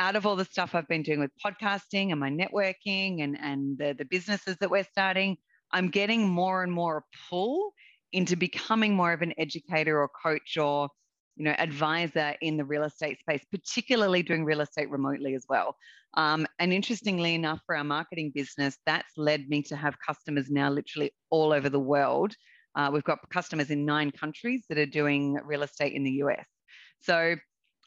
[0.00, 3.76] Out of all the stuff I've been doing with podcasting and my networking and, and
[3.76, 5.36] the, the businesses that we're starting,
[5.72, 7.74] I'm getting more and more pull
[8.12, 10.88] into becoming more of an educator or coach or
[11.36, 15.76] you know advisor in the real estate space particularly doing real estate remotely as well.
[16.14, 20.70] Um, and interestingly enough for our marketing business that's led me to have customers now
[20.70, 22.34] literally all over the world.
[22.74, 26.46] Uh, we've got customers in nine countries that are doing real estate in the us
[27.02, 27.36] so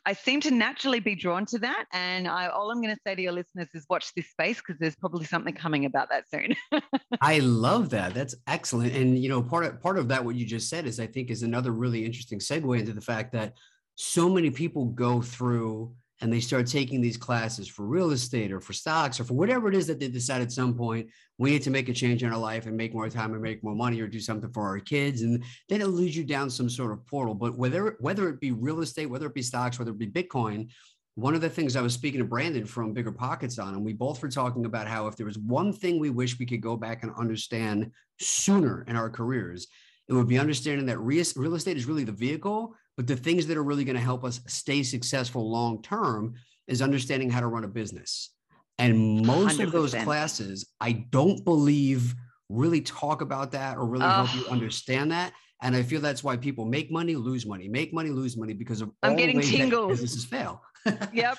[0.05, 1.85] I seem to naturally be drawn to that.
[1.93, 4.77] And I, all I'm going to say to your listeners is watch this space because
[4.79, 6.55] there's probably something coming about that soon.
[7.21, 8.13] I love that.
[8.13, 8.93] That's excellent.
[8.93, 11.31] And you know, part of part of that what you just said is I think
[11.31, 13.53] is another really interesting segue into the fact that
[13.95, 18.61] so many people go through and they start taking these classes for real estate or
[18.61, 21.61] for stocks or for whatever it is that they decide at some point we need
[21.61, 23.99] to make a change in our life and make more time and make more money
[23.99, 27.05] or do something for our kids and then it leads you down some sort of
[27.07, 27.35] portal.
[27.35, 30.69] But whether whether it be real estate whether it be stocks whether it be bitcoin
[31.15, 34.19] one of the things I was speaking to Brandon from BiggerPockets on, and we both
[34.23, 37.03] were talking about how if there was one thing we wish we could go back
[37.03, 39.67] and understand sooner in our careers,
[40.07, 43.57] it would be understanding that real estate is really the vehicle, but the things that
[43.57, 46.35] are really going to help us stay successful long term
[46.67, 48.29] is understanding how to run a business.
[48.77, 49.63] And most 100%.
[49.63, 52.15] of those classes, I don't believe
[52.49, 54.51] really talk about that or really help you Oh.
[54.51, 55.33] understand that.
[55.61, 58.81] And I feel that's why people make money, lose money, make money, lose money because
[58.81, 59.89] of I'm all getting ways tingles.
[59.91, 60.61] businesses fail.
[61.13, 61.37] Yep.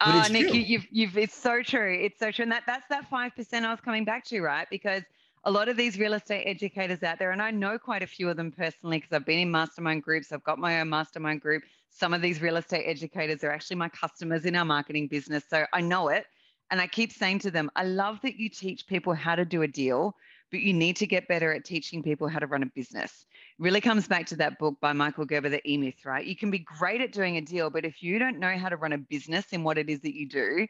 [0.00, 0.56] Ah, Nick, true.
[0.56, 1.96] you, you've, you've, it's so true.
[2.00, 2.42] It's so true.
[2.42, 4.66] And that, that's that 5% I was coming back to, right?
[4.68, 5.02] Because
[5.44, 8.28] a lot of these real estate educators out there, and I know quite a few
[8.28, 11.64] of them personally because I've been in mastermind groups, I've got my own mastermind group.
[11.90, 15.44] Some of these real estate educators are actually my customers in our marketing business.
[15.50, 16.26] So I know it.
[16.70, 19.60] And I keep saying to them, I love that you teach people how to do
[19.60, 20.16] a deal,
[20.50, 23.26] but you need to get better at teaching people how to run a business.
[23.58, 26.24] Really comes back to that book by Michael Gerber, The E Myth, right?
[26.24, 28.76] You can be great at doing a deal, but if you don't know how to
[28.76, 30.66] run a business in what it is that you do,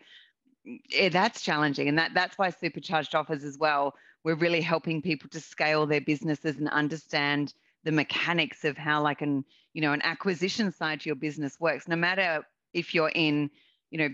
[0.89, 1.89] yeah, that's challenging.
[1.89, 3.95] And that, that's why supercharged offers as well.
[4.25, 7.55] We're really helping people to scale their businesses and understand
[7.85, 11.89] the mechanics of how like an, you know, an acquisition side to your business works,
[11.89, 13.51] no matter if you're in,
[13.91, 14.09] you know,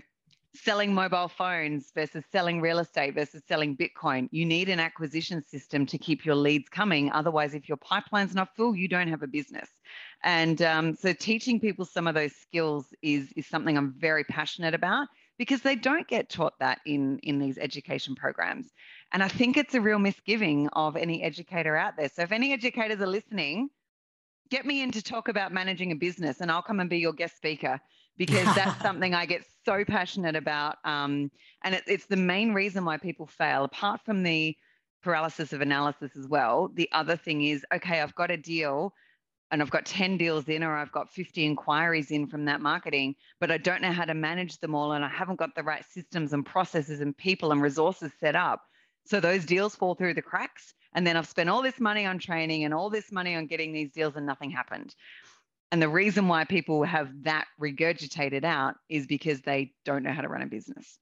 [0.55, 4.27] selling mobile phones versus selling real estate versus selling Bitcoin.
[4.31, 7.11] You need an acquisition system to keep your leads coming.
[7.11, 9.69] Otherwise, if your pipeline's not full, you don't have a business.
[10.23, 14.73] And um, so teaching people some of those skills is, is something I'm very passionate
[14.73, 15.07] about
[15.37, 18.71] because they don't get taught that in, in these education programs.
[19.11, 22.09] And I think it's a real misgiving of any educator out there.
[22.09, 23.69] So if any educators are listening,
[24.49, 27.13] get me in to talk about managing a business and I'll come and be your
[27.13, 27.79] guest speaker
[28.17, 30.77] because that's something I get so passionate about.
[30.83, 31.31] Um,
[31.63, 34.55] and it, it's the main reason why people fail, apart from the
[35.01, 36.69] paralysis of analysis as well.
[36.73, 38.93] The other thing is, okay, I've got a deal
[39.51, 43.15] and I've got 10 deals in, or I've got 50 inquiries in from that marketing,
[43.39, 44.91] but I don't know how to manage them all.
[44.91, 48.61] And I haven't got the right systems and processes and people and resources set up.
[49.09, 50.73] So those deals fall through the cracks.
[50.93, 53.73] And then I've spent all this money on training and all this money on getting
[53.73, 54.93] these deals and nothing happened.
[55.71, 60.21] And the reason why people have that regurgitated out is because they don't know how
[60.21, 60.99] to run a business.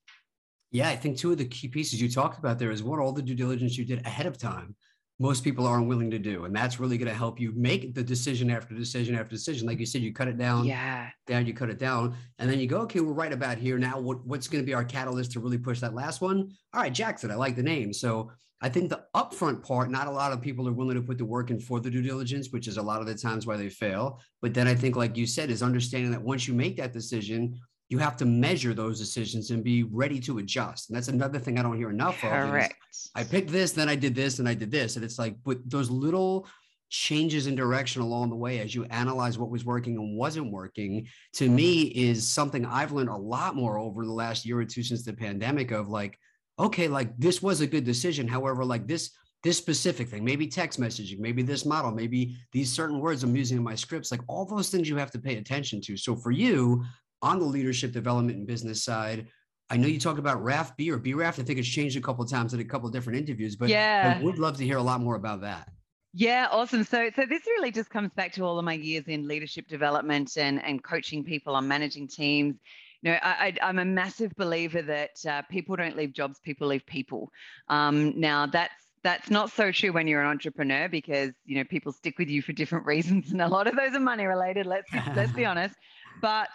[0.72, 3.14] Yeah, I think two of the key pieces you talked about there is what all
[3.14, 4.76] the due diligence you did ahead of time.
[5.20, 6.46] Most people aren't willing to do.
[6.46, 9.68] And that's really going to help you make the decision after decision after decision.
[9.68, 11.10] Like you said, you cut it down, Yeah.
[11.26, 12.16] down, you cut it down.
[12.38, 13.80] And then you go, okay, we're right about here.
[13.80, 16.52] Now, what, what's going to be our catalyst to really push that last one?
[16.74, 17.94] All right, Jackson, I like the name.
[17.94, 18.30] So
[18.62, 21.26] I think the upfront part, not a lot of people are willing to put the
[21.26, 23.70] work in for the due diligence, which is a lot of the times why they
[23.70, 24.20] fail.
[24.42, 27.60] But then I think, like you said, is understanding that once you make that decision,
[27.90, 30.90] you have to measure those decisions and be ready to adjust.
[30.90, 32.32] And that's another thing I don't hear enough of.
[32.32, 32.76] Correct.
[33.16, 34.96] I picked this, then I did this, and I did this.
[34.96, 36.48] And it's like, but those little
[36.90, 41.06] changes in direction along the way as you analyze what was working and wasn't working
[41.34, 42.00] to me mm-hmm.
[42.00, 45.14] is something I've learned a lot more over the last year or two since the
[45.14, 46.18] pandemic of like,
[46.60, 48.28] okay, like this was a good decision.
[48.28, 49.12] However, like this,
[49.44, 53.58] this specific thing, maybe text messaging, maybe this model, maybe these certain words I'm using
[53.58, 55.98] in my scripts, like all those things you have to pay attention to.
[55.98, 56.84] So for you
[57.22, 59.28] on the leadership development and business side,
[59.70, 61.40] I know you talked about RAF B or BRAF.
[61.40, 63.70] I think it's changed a couple of times in a couple of different interviews, but
[63.70, 64.18] Yeah.
[64.18, 65.70] I would love to hear a lot more about that.
[66.14, 66.84] Yeah, awesome.
[66.84, 70.38] So, so this really just comes back to all of my years in leadership development
[70.38, 72.56] and and coaching people on managing teams.
[73.02, 76.68] You know, I, I, I'm a massive believer that uh, people don't leave jobs; people
[76.68, 77.30] leave people.
[77.68, 81.92] Um, now, that's that's not so true when you're an entrepreneur because you know people
[81.92, 84.66] stick with you for different reasons, and a lot of those are money related.
[84.66, 85.76] Let's let's be honest.
[86.20, 86.48] But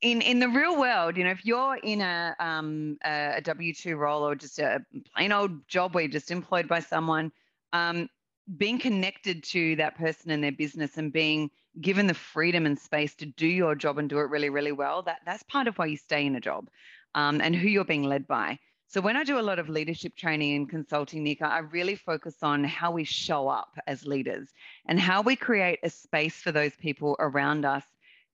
[0.00, 3.96] in in the real world, you know, if you're in a um, a W two
[3.96, 4.80] role or just a
[5.14, 7.32] plain old job where you're just employed by someone,
[7.72, 8.08] um,
[8.56, 13.14] being connected to that person and their business and being given the freedom and space
[13.16, 15.86] to do your job and do it really, really well, that that's part of why
[15.86, 16.68] you stay in a job
[17.14, 18.58] um, and who you're being led by.
[18.88, 22.36] So when I do a lot of leadership training and consulting, Nika, I really focus
[22.42, 24.48] on how we show up as leaders
[24.86, 27.82] and how we create a space for those people around us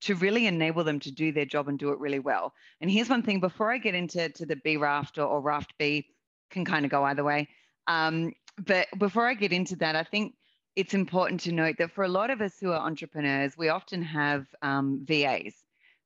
[0.02, 2.52] to really enable them to do their job and do it really well.
[2.80, 5.74] And here's one thing before I get into to the B raft or, or raft
[5.78, 6.06] B,
[6.50, 7.48] can kind of go either way.
[7.86, 8.32] Um,
[8.66, 10.34] but before I get into that, I think
[10.76, 14.02] it's important to note that for a lot of us who are entrepreneurs, we often
[14.02, 15.54] have um, VAs.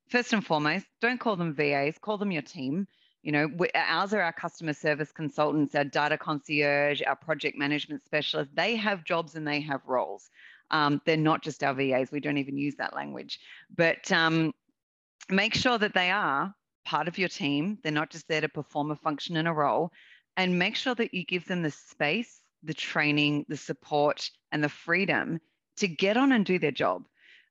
[0.09, 2.87] First and foremost, don't call them VAs, call them your team.
[3.23, 8.05] You know, we, ours are our customer service consultants, our data concierge, our project management
[8.05, 8.53] specialists.
[8.55, 10.31] They have jobs and they have roles.
[10.71, 12.11] Um, they're not just our VAs.
[12.11, 13.39] We don't even use that language.
[13.75, 14.53] But um,
[15.29, 16.55] make sure that they are
[16.85, 17.79] part of your team.
[17.83, 19.93] They're not just there to perform a function and a role.
[20.37, 24.69] And make sure that you give them the space, the training, the support, and the
[24.69, 25.41] freedom
[25.77, 27.05] to get on and do their job.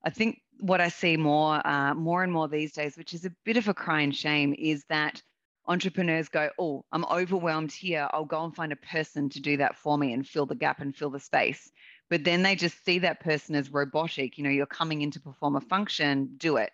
[0.04, 3.32] I think what I see more, uh, more and more these days, which is a
[3.44, 5.22] bit of a crying shame, is that
[5.66, 8.08] entrepreneurs go, "Oh, I'm overwhelmed here.
[8.12, 10.80] I'll go and find a person to do that for me and fill the gap
[10.80, 11.70] and fill the space."
[12.10, 14.38] But then they just see that person as robotic.
[14.38, 16.72] You know, you're coming in to perform a function, do it.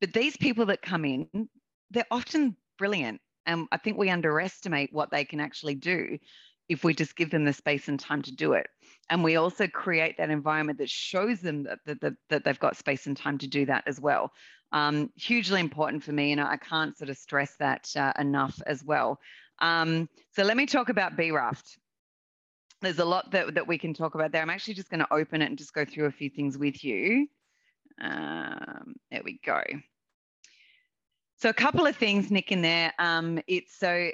[0.00, 1.48] But these people that come in,
[1.90, 6.18] they're often brilliant And I think we underestimate what they can actually do
[6.68, 8.68] if we just give them the space and time to do it.
[9.10, 12.76] And we also create that environment that shows them that, that, that, that they've got
[12.76, 14.32] space and time to do that as well.
[14.72, 18.84] Um, hugely important for me, and I can't sort of stress that uh, enough as
[18.84, 19.18] well.
[19.58, 21.76] Um, so let me talk about BRAFT.
[22.80, 24.42] There's a lot that, that we can talk about there.
[24.42, 26.82] I'm actually just going to open it and just go through a few things with
[26.82, 27.28] you.
[28.00, 29.60] Um, there we go.
[31.36, 32.92] So a couple of things, Nick, in there.
[32.98, 34.10] Um, it's so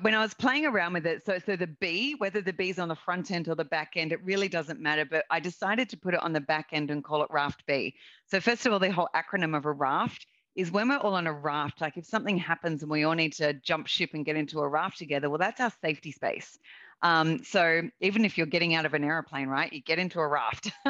[0.00, 2.78] when I was playing around with it, so so the B, whether the B is
[2.78, 5.04] on the front end or the back end, it really doesn't matter.
[5.04, 7.94] But I decided to put it on the back end and call it Raft B.
[8.26, 11.26] So first of all, the whole acronym of a raft is when we're all on
[11.26, 11.82] a raft.
[11.82, 14.68] Like if something happens and we all need to jump ship and get into a
[14.68, 16.58] raft together, well, that's our safety space.
[17.02, 20.26] Um, so even if you're getting out of an aeroplane, right, you get into a
[20.26, 20.70] raft.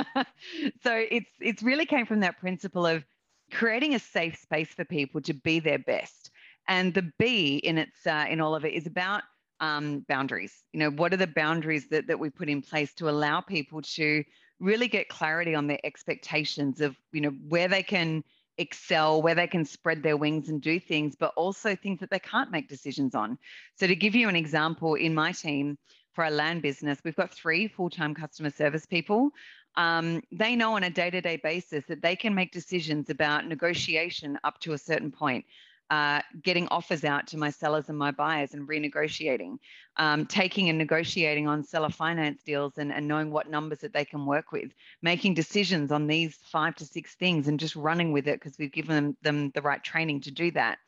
[0.83, 3.05] so it's it's really came from that principle of
[3.51, 6.31] creating a safe space for people to be their best.
[6.69, 9.23] And the B in its uh, in all of it is about
[9.61, 10.65] um, boundaries.
[10.73, 13.81] You know, what are the boundaries that that we put in place to allow people
[13.83, 14.23] to
[14.61, 18.23] really get clarity on their expectations of you know where they can
[18.59, 22.19] excel, where they can spread their wings and do things, but also things that they
[22.19, 23.39] can't make decisions on.
[23.77, 25.79] So to give you an example, in my team
[26.13, 29.33] for our land business, we've got three full-time customer service people
[29.77, 33.47] um, they know on a day to day basis that they can make decisions about
[33.47, 35.45] negotiation up to a certain point.
[35.91, 39.59] Uh, getting offers out to my sellers and my buyers and renegotiating,
[39.99, 44.05] um, taking and negotiating on seller finance deals and, and knowing what numbers that they
[44.05, 44.71] can work with,
[45.03, 48.73] making decisions on these five to six things and just running with it because we've
[48.73, 50.79] given them, them the right training to do that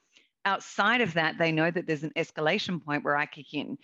[0.45, 3.78] outside of that, they know that there's an escalation point where I kick in.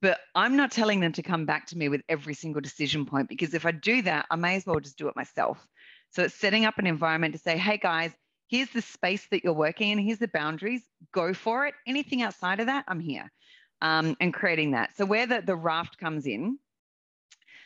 [0.00, 3.28] But I'm not telling them to come back to me with every single decision point
[3.28, 5.64] because if I do that, I may as well just do it myself.
[6.10, 8.12] So it's setting up an environment to say, hey guys,
[8.48, 11.74] here's the space that you're working in, here's the boundaries, go for it.
[11.86, 13.30] Anything outside of that, I'm here.
[13.82, 14.96] Um, and creating that.
[14.96, 16.58] So where the, the raft comes in,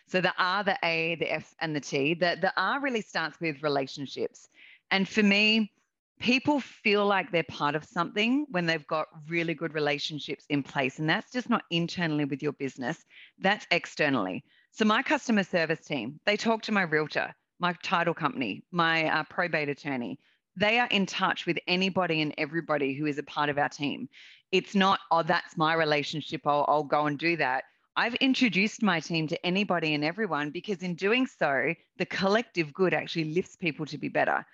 [0.09, 3.39] so the R, the A, the F, and the T, the, the R really starts
[3.41, 4.49] with relationships.
[4.91, 5.71] And for me,
[6.19, 10.99] people feel like they're part of something when they've got really good relationships in place.
[10.99, 13.05] And that's just not internally with your business,
[13.39, 14.45] that's externally.
[14.71, 19.25] So, my customer service team, they talk to my realtor, my title company, my uh,
[19.25, 20.19] probate attorney.
[20.57, 24.09] They are in touch with anybody and everybody who is a part of our team.
[24.51, 26.43] It's not, oh, that's my relationship.
[26.47, 27.65] I'll, I'll go and do that.
[27.97, 32.95] I've introduced my team to anybody and everyone because in doing so, the collective good
[32.95, 34.45] actually lifts people to be better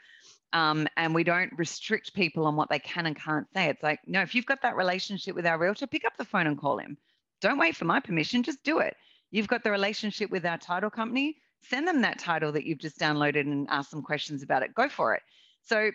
[0.55, 3.69] um, and we don't restrict people on what they can and can't say.
[3.69, 6.47] It's like, no, if you've got that relationship with our realtor, pick up the phone
[6.47, 6.97] and call him.
[7.41, 8.97] Don't wait for my permission, just do it.
[9.33, 11.39] You've got the relationship with our title company,
[11.69, 14.75] send them that title that you've just downloaded and ask some questions about it.
[14.75, 15.23] Go for it.
[15.65, 15.91] So,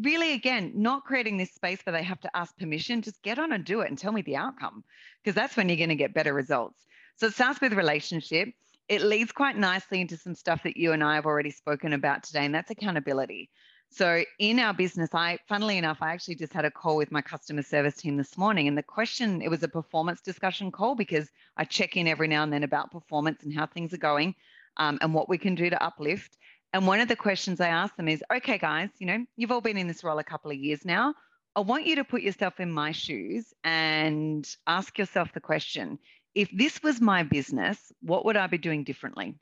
[0.00, 3.52] really, again, not creating this space where they have to ask permission, just get on
[3.52, 4.84] and do it and tell me the outcome,
[5.22, 6.80] because that's when you're going to get better results.
[7.16, 8.50] So, it starts with relationship
[8.88, 12.22] it leads quite nicely into some stuff that you and I have already spoken about
[12.22, 13.50] today, and that's accountability.
[13.90, 17.22] So, in our business, I, funnily enough, I actually just had a call with my
[17.22, 18.66] customer service team this morning.
[18.66, 22.42] And the question, it was a performance discussion call because I check in every now
[22.42, 24.34] and then about performance and how things are going
[24.78, 26.36] um, and what we can do to uplift.
[26.72, 29.60] And one of the questions I asked them is okay, guys, you know, you've all
[29.60, 31.14] been in this role a couple of years now.
[31.54, 36.00] I want you to put yourself in my shoes and ask yourself the question
[36.34, 39.34] if this was my business, what would I be doing differently?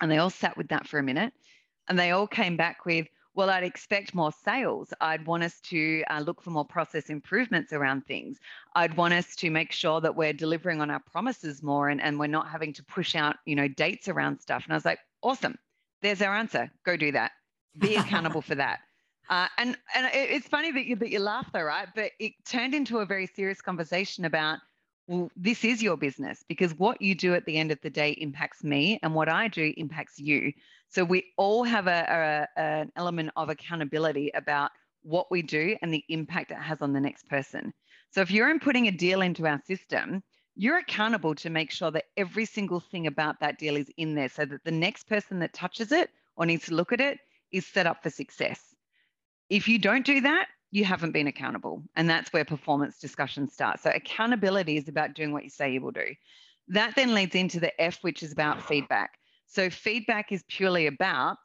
[0.00, 1.32] And they all sat with that for a minute
[1.88, 4.92] and they all came back with, well, I'd expect more sales.
[5.00, 8.38] I'd want us to uh, look for more process improvements around things.
[8.74, 12.18] I'd want us to make sure that we're delivering on our promises more and, and
[12.18, 14.64] we're not having to push out, you know, dates around stuff.
[14.64, 15.58] And I was like, awesome.
[16.02, 16.70] There's our answer.
[16.84, 17.32] Go do that.
[17.78, 18.80] Be accountable for that.
[19.28, 21.86] Uh, and and it's funny that you that you laugh though, right?
[21.94, 24.58] But it turned into a very serious conversation about
[25.10, 28.12] well, this is your business because what you do at the end of the day
[28.12, 30.52] impacts me and what I do impacts you.
[30.88, 34.70] So we all have a, a, an element of accountability about
[35.02, 37.72] what we do and the impact it has on the next person.
[38.12, 40.22] So if you're inputting a deal into our system,
[40.54, 44.28] you're accountable to make sure that every single thing about that deal is in there
[44.28, 47.18] so that the next person that touches it or needs to look at it
[47.50, 48.60] is set up for success.
[49.48, 51.82] If you don't do that, you haven't been accountable.
[51.96, 53.80] And that's where performance discussions start.
[53.80, 56.14] So accountability is about doing what you say you will do.
[56.68, 59.18] That then leads into the F, which is about feedback.
[59.46, 61.38] So feedback is purely about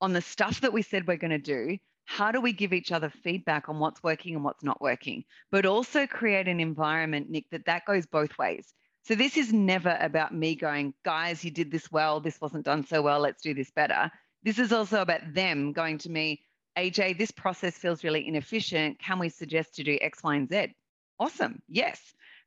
[0.00, 2.90] on the stuff that we said we're going to do, how do we give each
[2.90, 5.22] other feedback on what's working and what's not working,
[5.52, 8.74] but also create an environment, Nick, that that goes both ways.
[9.02, 12.84] So this is never about me going, guys, you did this well, this wasn't done
[12.84, 14.10] so well, let's do this better.
[14.42, 16.42] This is also about them going to me,
[16.80, 18.98] AJ, this process feels really inefficient.
[18.98, 20.74] Can we suggest to do X, Y, and Z?
[21.18, 21.60] Awesome.
[21.68, 22.00] Yes.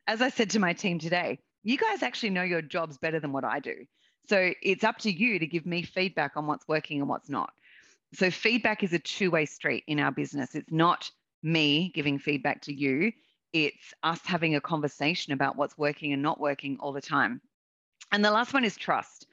[0.08, 3.32] As I said to my team today, you guys actually know your jobs better than
[3.32, 3.86] what I do.
[4.28, 7.54] So it's up to you to give me feedback on what's working and what's not.
[8.14, 10.56] So feedback is a two way street in our business.
[10.56, 11.12] It's not
[11.44, 13.12] me giving feedback to you,
[13.52, 17.40] it's us having a conversation about what's working and not working all the time.
[18.12, 19.28] And the last one is trust.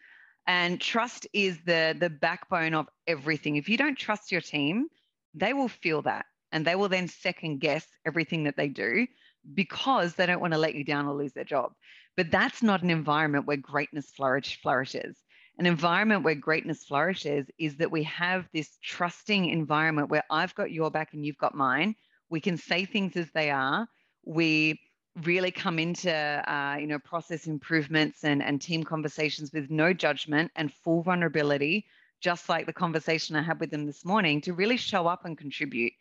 [0.50, 3.54] And trust is the, the backbone of everything.
[3.54, 4.88] If you don't trust your team,
[5.32, 9.06] they will feel that and they will then second guess everything that they do
[9.54, 11.70] because they don't want to let you down or lose their job.
[12.16, 15.16] But that's not an environment where greatness flourish, flourishes.
[15.60, 20.72] An environment where greatness flourishes is that we have this trusting environment where I've got
[20.72, 21.94] your back and you've got mine.
[22.28, 23.86] We can say things as they are.
[24.24, 24.80] We
[25.26, 30.50] really come into uh, you know process improvements and, and team conversations with no judgment
[30.56, 31.86] and full vulnerability
[32.20, 35.38] just like the conversation i had with them this morning to really show up and
[35.38, 35.92] contribute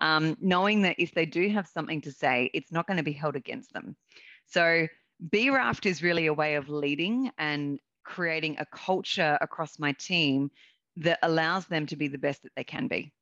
[0.00, 3.12] um, knowing that if they do have something to say it's not going to be
[3.12, 3.96] held against them
[4.46, 4.86] so
[5.30, 10.50] BRAFT is really a way of leading and creating a culture across my team
[10.96, 13.12] that allows them to be the best that they can be.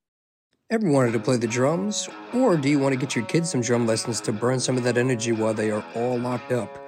[0.73, 2.09] Ever wanted to play the drums?
[2.33, 4.85] Or do you want to get your kids some drum lessons to burn some of
[4.85, 6.79] that energy while they are all locked up?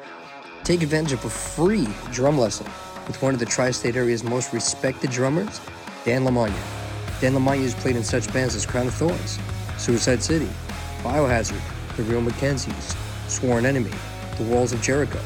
[0.63, 2.65] Take advantage of a free drum lesson
[3.07, 5.61] with one of the tri state area's most respected drummers,
[6.07, 6.59] Dan Lamagna.
[7.21, 9.39] Dan Lamagna has played in such bands as Crown of Thorns,
[9.77, 10.49] Suicide City,
[11.03, 11.61] Biohazard,
[11.99, 12.97] The Real McKenzies,
[13.29, 13.93] Sworn Enemy,
[14.39, 15.21] the Walls of Jericho.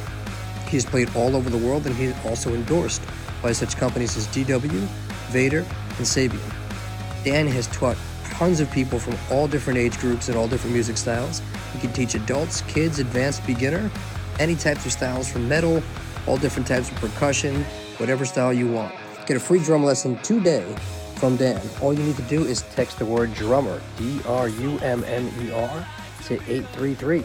[0.66, 3.02] He's played all over the world and he's also endorsed
[3.40, 4.80] by such companies as DW,
[5.28, 6.52] Vater, and Sabian.
[7.22, 7.96] Dan has taught
[8.39, 11.43] tons of people from all different age groups and all different music styles.
[11.72, 13.91] He can teach adults, kids, advanced, beginner,
[14.39, 15.82] any types of styles from metal,
[16.24, 17.64] all different types of percussion,
[17.97, 18.95] whatever style you want.
[19.26, 20.64] Get a free drum lesson today
[21.16, 21.61] from Dan.
[21.82, 25.28] All you need to do is text the word drummer, D R U M M
[25.41, 25.86] E R,
[26.26, 27.24] to 833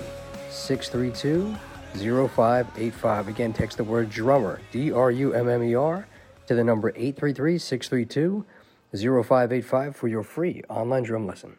[0.49, 1.55] 632
[1.95, 3.28] 0585.
[3.28, 6.07] Again, text the word drummer, D R U M M E R,
[6.47, 8.43] to the number 833 632
[9.01, 11.57] 0585 for your free online drum lesson.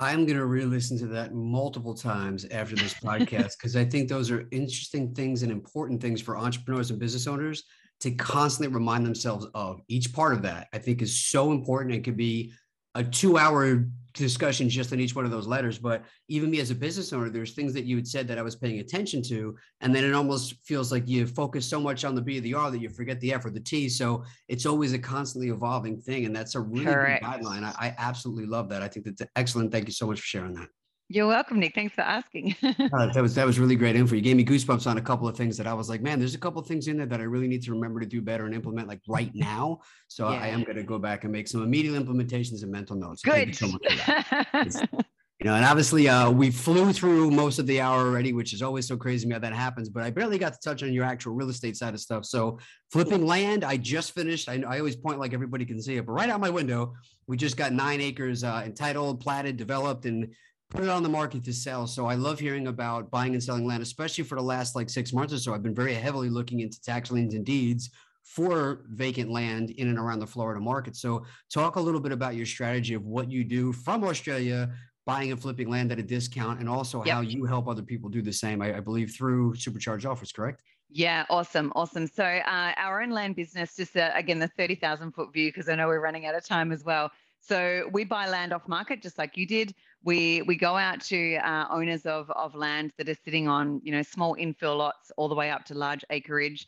[0.00, 4.08] I'm going to re listen to that multiple times after this podcast because I think
[4.08, 7.64] those are interesting things and important things for entrepreneurs and business owners
[8.00, 9.80] to constantly remind themselves of.
[9.88, 11.94] Each part of that, I think, is so important.
[11.94, 12.52] It could be
[12.94, 13.88] a two hour
[14.22, 15.78] discussion just on each one of those letters.
[15.78, 18.42] But even me as a business owner, there's things that you had said that I
[18.42, 19.56] was paying attention to.
[19.80, 22.54] And then it almost feels like you focus so much on the B or the
[22.54, 23.88] R that you forget the F or the T.
[23.88, 26.26] So it's always a constantly evolving thing.
[26.26, 27.22] And that's a really Correct.
[27.22, 27.64] good guideline.
[27.64, 28.82] I, I absolutely love that.
[28.82, 29.72] I think that's excellent.
[29.72, 30.68] Thank you so much for sharing that.
[31.10, 31.74] You're welcome, Nick.
[31.74, 32.54] Thanks for asking.
[32.62, 34.14] uh, that was that was really great info.
[34.14, 36.34] You gave me goosebumps on a couple of things that I was like, man, there's
[36.34, 38.44] a couple of things in there that I really need to remember to do better
[38.44, 39.80] and implement like right now.
[40.08, 40.40] So yeah.
[40.40, 43.22] I am going to go back and make some immediate implementations and mental notes.
[43.22, 43.56] Good.
[43.56, 48.52] So you, know, and obviously uh, we flew through most of the hour already, which
[48.52, 49.88] is always so crazy how that happens.
[49.88, 52.26] But I barely got to touch on your actual real estate side of stuff.
[52.26, 52.58] So
[52.92, 54.50] flipping land, I just finished.
[54.50, 56.92] I, I always point like everybody can see it, but right out my window,
[57.28, 60.34] we just got nine acres uh, entitled, platted, developed, and
[60.70, 61.86] put it on the market to sell.
[61.86, 65.12] So I love hearing about buying and selling land, especially for the last like six
[65.12, 65.54] months or so.
[65.54, 67.90] I've been very heavily looking into tax liens and deeds
[68.22, 70.94] for vacant land in and around the Florida market.
[70.94, 74.70] So talk a little bit about your strategy of what you do from Australia,
[75.06, 77.14] buying and flipping land at a discount, and also yep.
[77.14, 78.60] how you help other people do the same.
[78.60, 80.62] I, I believe through supercharged offers, correct?
[80.90, 82.06] Yeah, awesome, awesome.
[82.06, 85.70] So uh, our own land business, just uh, again the thirty thousand foot view, because
[85.70, 87.10] I know we're running out of time as well.
[87.40, 89.74] So we buy land off market, just like you did.
[90.04, 93.92] We we go out to uh, owners of of land that are sitting on you
[93.92, 96.66] know small infill lots all the way up to large acreage.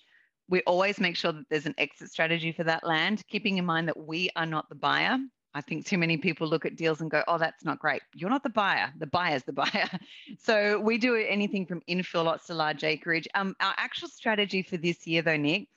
[0.48, 3.86] We always make sure that there's an exit strategy for that land, keeping in mind
[3.88, 5.18] that we are not the buyer.
[5.54, 8.30] I think too many people look at deals and go, "Oh, that's not great." You're
[8.30, 8.92] not the buyer.
[8.98, 9.88] The buyer's the buyer.
[10.38, 13.28] so we do anything from infill lots to large acreage.
[13.34, 15.68] Um, our actual strategy for this year, though, Nick,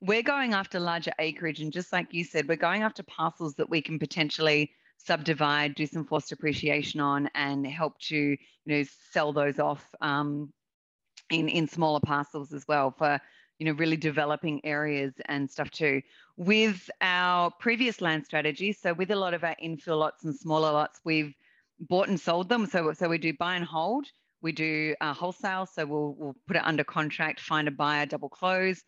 [0.00, 3.70] we're going after larger acreage, and just like you said, we're going after parcels that
[3.70, 8.36] we can potentially subdivide, do some forced appreciation on, and help to you
[8.66, 10.52] know sell those off um,
[11.30, 13.20] in in smaller parcels as well for
[13.58, 16.02] you know really developing areas and stuff too.
[16.36, 20.72] With our previous land strategy, so with a lot of our infill lots and smaller
[20.72, 21.34] lots, we've
[21.80, 22.66] bought and sold them.
[22.66, 24.06] So so we do buy and hold.
[24.42, 28.28] We do uh, wholesale, so we'll we'll put it under contract, find a buyer, double
[28.28, 28.82] close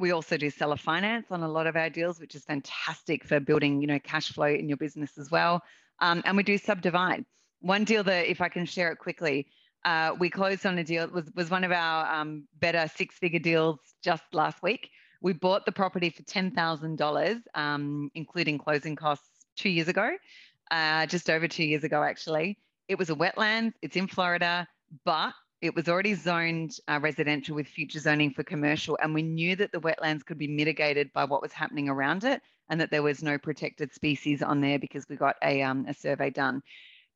[0.00, 3.38] we also do seller finance on a lot of our deals, which is fantastic for
[3.38, 5.62] building, you know, cash flow in your business as well.
[6.00, 7.24] Um, and we do subdivide.
[7.60, 9.46] One deal that, if I can share it quickly,
[9.84, 11.04] uh, we closed on a deal.
[11.04, 14.90] It was was one of our um, better six figure deals just last week.
[15.22, 17.38] We bought the property for ten thousand um, dollars,
[18.14, 20.16] including closing costs, two years ago,
[20.70, 22.58] uh, just over two years ago, actually.
[22.88, 24.66] It was a wetlands, it's in Florida,
[25.04, 28.98] but it was already zoned uh, residential with future zoning for commercial.
[29.02, 32.40] And we knew that the wetlands could be mitigated by what was happening around it
[32.68, 35.94] and that there was no protected species on there because we got a, um, a
[35.94, 36.62] survey done.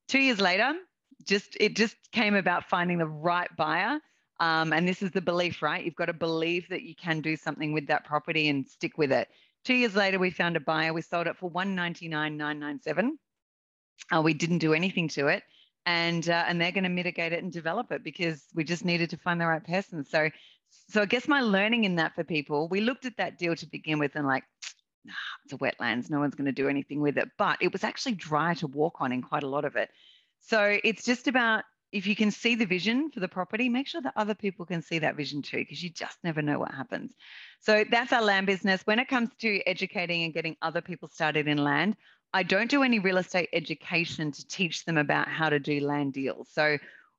[0.09, 0.75] Two years later,
[1.25, 3.99] just it just came about finding the right buyer.
[4.41, 5.85] Um, and this is the belief, right?
[5.85, 9.13] You've got to believe that you can do something with that property and stick with
[9.13, 9.29] it.
[9.65, 10.93] Two years later, we found a buyer.
[10.93, 13.19] We sold it for one ninety nine nine nine seven.
[14.15, 15.45] Uh, we didn't do anything to it,
[15.87, 19.11] and uh, and they're going to mitigate it and develop it because we just needed
[19.11, 20.05] to find the right person.
[20.05, 20.31] So,
[20.89, 23.67] so I guess my learning in that for people, we looked at that deal to
[23.67, 24.45] begin with and like,
[25.05, 25.13] nah,
[25.45, 26.11] it's a wetlands.
[26.11, 27.29] No one's going to do anything with it.
[27.39, 29.91] But it was actually dry to walk on in quite a lot of it.
[30.41, 31.65] So it's just about
[31.95, 34.83] if you can see the vision for the property, make sure that other people can
[34.83, 37.15] see that vision too, because you just never know what happens.
[37.61, 38.83] So that's our land business.
[38.85, 41.97] When it comes to educating and getting other people started in land,
[42.35, 46.15] I don't do any real estate education to teach them about how to do land
[46.15, 46.49] deals.
[46.53, 46.79] So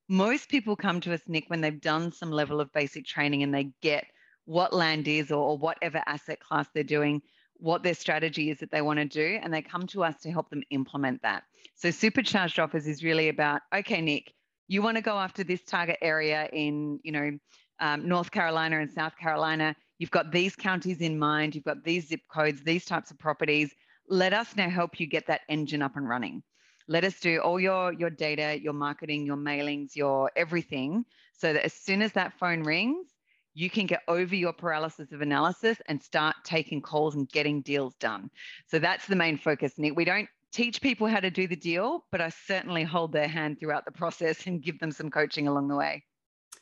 [0.09, 3.53] most people come to us, Nick, when they've done some level of basic training and
[3.53, 4.05] they get
[4.43, 7.21] what land is or, whatever asset class they're doing
[7.57, 10.29] what their strategy is that they want to do, and they come to us to
[10.29, 11.43] help them implement that.
[11.75, 14.33] So, supercharged offers is really about okay, Nick,
[14.67, 17.31] you want to go after this target area in, you know,
[17.79, 19.73] um, North Carolina and South Carolina.
[19.99, 21.55] You've got these counties in mind.
[21.55, 23.73] You've got these zip codes, these types of properties.
[24.07, 26.43] Let us now help you get that engine up and running.
[26.87, 31.65] Let us do all your your data, your marketing, your mailings, your everything, so that
[31.65, 33.07] as soon as that phone rings,
[33.55, 37.95] you can get over your paralysis of analysis and start taking calls and getting deals
[37.95, 38.29] done.
[38.67, 39.95] So that's the main focus, Nick.
[39.95, 43.59] We don't teach people how to do the deal, but I certainly hold their hand
[43.59, 46.03] throughout the process and give them some coaching along the way.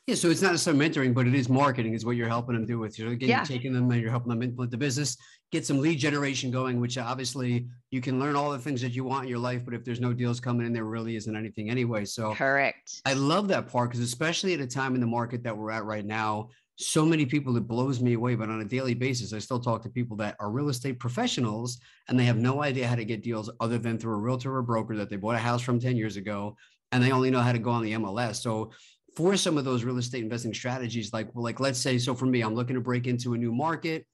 [0.06, 2.66] Yeah, so it's not necessarily mentoring, but it is marketing, is what you're helping them
[2.66, 2.98] do with.
[2.98, 3.38] You're again, yeah.
[3.38, 5.16] you're taking them and you're helping them implement the business,
[5.50, 9.02] get some lead generation going, which obviously you can learn all the things that you
[9.02, 11.70] want in your life, but if there's no deals coming in, there really isn't anything
[11.70, 12.04] anyway.
[12.04, 13.00] So correct.
[13.06, 15.86] I love that part because especially at a time in the market that we're at
[15.86, 19.38] right now, so many people it blows me away but on a daily basis i
[19.38, 21.78] still talk to people that are real estate professionals
[22.08, 24.62] and they have no idea how to get deals other than through a realtor or
[24.62, 26.56] broker that they bought a house from 10 years ago
[26.90, 28.72] and they only know how to go on the mls so
[29.14, 32.26] for some of those real estate investing strategies like well, like let's say so for
[32.26, 34.06] me i'm looking to break into a new market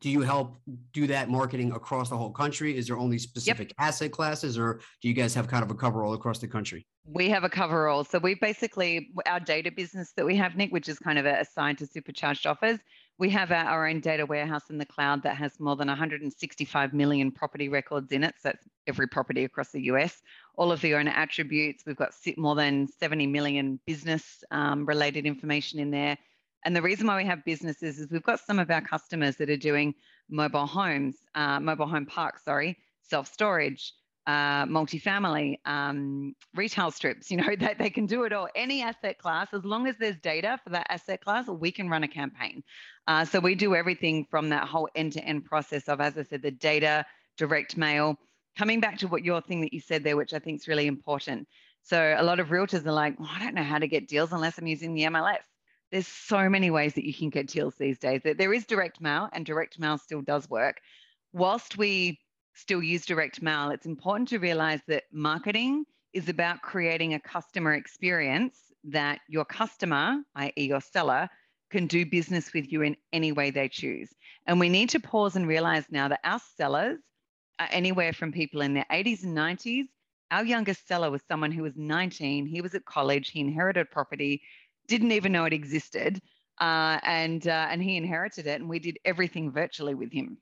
[0.00, 0.56] do you help
[0.92, 3.88] do that marketing across the whole country is there only specific yep.
[3.88, 6.86] asset classes or do you guys have kind of a cover all across the country
[7.04, 8.04] we have a cover all.
[8.04, 11.78] So we basically our data business that we have, Nick, which is kind of assigned
[11.78, 12.78] to supercharged offers.
[13.18, 16.94] We have our, our own data warehouse in the cloud that has more than 165
[16.94, 18.34] million property records in it.
[18.40, 20.22] So that's every property across the US.
[20.56, 21.84] All of the owner attributes.
[21.86, 26.18] We've got more than 70 million business um, related information in there.
[26.64, 29.50] And the reason why we have businesses is we've got some of our customers that
[29.50, 29.94] are doing
[30.28, 33.94] mobile homes, uh, mobile home parks, sorry, self storage
[34.26, 38.48] uh, multifamily, um, retail strips, you know, that they can do it all.
[38.54, 42.04] Any asset class, as long as there's data for that asset class, we can run
[42.04, 42.62] a campaign.
[43.06, 46.50] Uh, so we do everything from that whole end-to-end process of, as I said, the
[46.50, 47.04] data,
[47.36, 48.16] direct mail.
[48.56, 50.86] Coming back to what your thing that you said there, which I think is really
[50.86, 51.48] important.
[51.82, 54.58] So a lot of realtors are like, I don't know how to get deals unless
[54.58, 55.38] I'm using the MLS.
[55.90, 58.22] There's so many ways that you can get deals these days.
[58.24, 60.80] There is direct mail, and direct mail still does work.
[61.32, 62.20] Whilst we
[62.54, 67.74] still use direct mail, it's important to realize that marketing is about creating a customer
[67.74, 71.28] experience that your customer, i.e., your seller,
[71.70, 74.10] can do business with you in any way they choose.
[74.46, 76.98] And we need to pause and realize now that our sellers
[77.70, 79.86] anywhere from people in their 80s and 90s.
[80.30, 82.46] Our youngest seller was someone who was 19.
[82.46, 83.30] He was at college.
[83.30, 84.42] He inherited property,
[84.88, 86.20] didn't even know it existed,
[86.58, 88.60] uh, and uh, and he inherited it.
[88.60, 90.38] And we did everything virtually with him.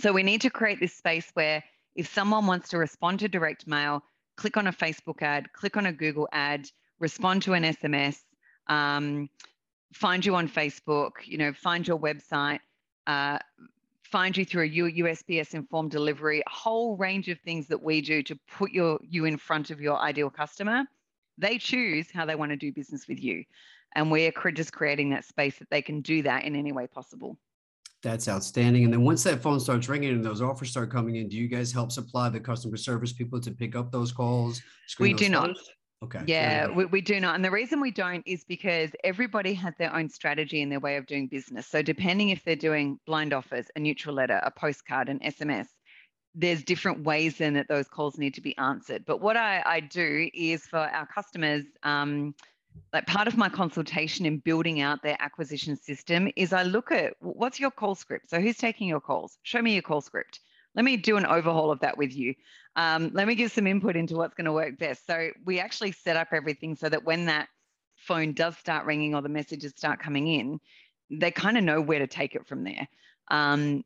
[0.00, 1.62] So we need to create this space where
[1.94, 4.02] if someone wants to respond to direct mail,
[4.36, 6.68] click on a Facebook ad, click on a Google ad,
[6.98, 8.18] respond to an SMS,
[8.66, 9.28] um,
[9.92, 12.60] find you on Facebook, you know, find your website,
[13.06, 13.38] uh,
[14.14, 18.22] find you through a USPS informed delivery, a whole range of things that we do
[18.22, 20.84] to put your you in front of your ideal customer.
[21.36, 23.42] They choose how they want to do business with you.
[23.96, 27.36] And we're just creating that space that they can do that in any way possible.
[28.04, 28.84] That's outstanding.
[28.84, 31.48] And then once that phone starts ringing and those offers start coming in, do you
[31.48, 34.62] guys help supply the customer service people to pick up those calls?
[35.00, 35.56] We do not.
[36.04, 36.22] Okay.
[36.26, 37.34] Yeah, we, we do not.
[37.34, 40.96] And the reason we don't is because everybody has their own strategy and their way
[40.96, 41.66] of doing business.
[41.66, 45.66] So depending if they're doing blind offers, a neutral letter, a postcard, an SMS,
[46.34, 49.04] there's different ways then that those calls need to be answered.
[49.06, 52.34] But what I, I do is for our customers, um,
[52.92, 57.14] like part of my consultation in building out their acquisition system is I look at
[57.20, 58.28] what's your call script.
[58.28, 59.38] So who's taking your calls?
[59.42, 60.40] Show me your call script.
[60.74, 62.34] let me do an overhaul of that with you.
[62.76, 65.06] Um, let me give some input into what's going to work best.
[65.06, 67.48] So we actually set up everything so that when that
[67.96, 70.60] phone does start ringing or the messages start coming in,
[71.10, 72.88] they kind of know where to take it from there.
[73.28, 73.82] Um,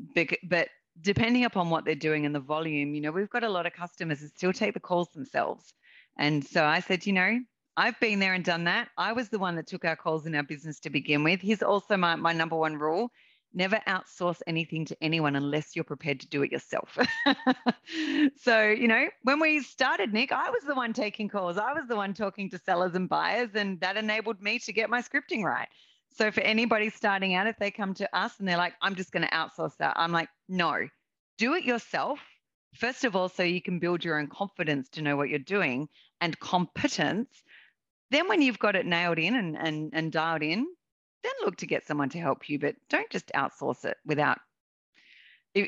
[0.50, 0.68] but,
[1.00, 3.72] depending upon what they're doing and the volume, you know, we've got a lot of
[3.72, 5.72] customers that still take the calls themselves.
[6.16, 7.38] And so I said, you know,
[7.76, 8.88] I've been there and done that.
[8.98, 11.40] I was the one that took our calls in our business to begin with.
[11.40, 13.12] Here's also my, my number one rule
[13.54, 16.98] never outsource anything to anyone unless you're prepared to do it yourself.
[18.40, 21.58] so, you know, when we started, Nick, I was the one taking calls.
[21.58, 24.90] I was the one talking to sellers and buyers, and that enabled me to get
[24.90, 25.68] my scripting right.
[26.10, 29.12] So, for anybody starting out, if they come to us and they're like, I'm just
[29.12, 30.86] going to outsource that, I'm like, no,
[31.38, 32.20] do it yourself.
[32.74, 35.88] First of all, so you can build your own confidence to know what you're doing
[36.20, 37.30] and competence.
[38.10, 40.66] Then, when you've got it nailed in and, and, and dialed in,
[41.22, 44.38] then look to get someone to help you, but don't just outsource it without.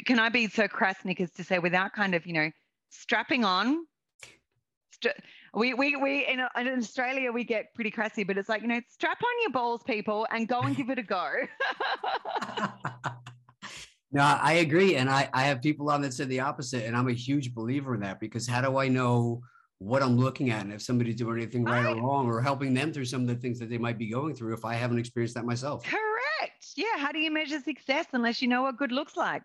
[0.07, 2.51] Can I be so crass, Nick, as to say without kind of, you know,
[2.91, 3.87] strapping on?
[5.55, 8.81] we, we, we in, in Australia, we get pretty crassy, but it's like, you know,
[8.89, 11.33] strap on your balls, people, and go and give it a go.
[14.13, 14.97] no, I agree.
[14.97, 16.85] And I, I have people on that said the opposite.
[16.85, 19.43] And I'm a huge believer in that because how do I know?
[19.81, 22.75] What I'm looking at and if somebody's doing anything right, right, or wrong or helping
[22.75, 24.99] them through some of the things that they might be going through if I haven't
[24.99, 25.85] experienced that myself.
[25.85, 26.67] Correct.
[26.77, 26.99] Yeah.
[26.99, 29.43] How do you measure success unless you know what good looks like?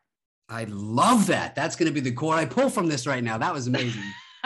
[0.50, 1.56] I love that.
[1.56, 3.38] That's going to be the core I pull from this right now.
[3.38, 4.04] That was amazing.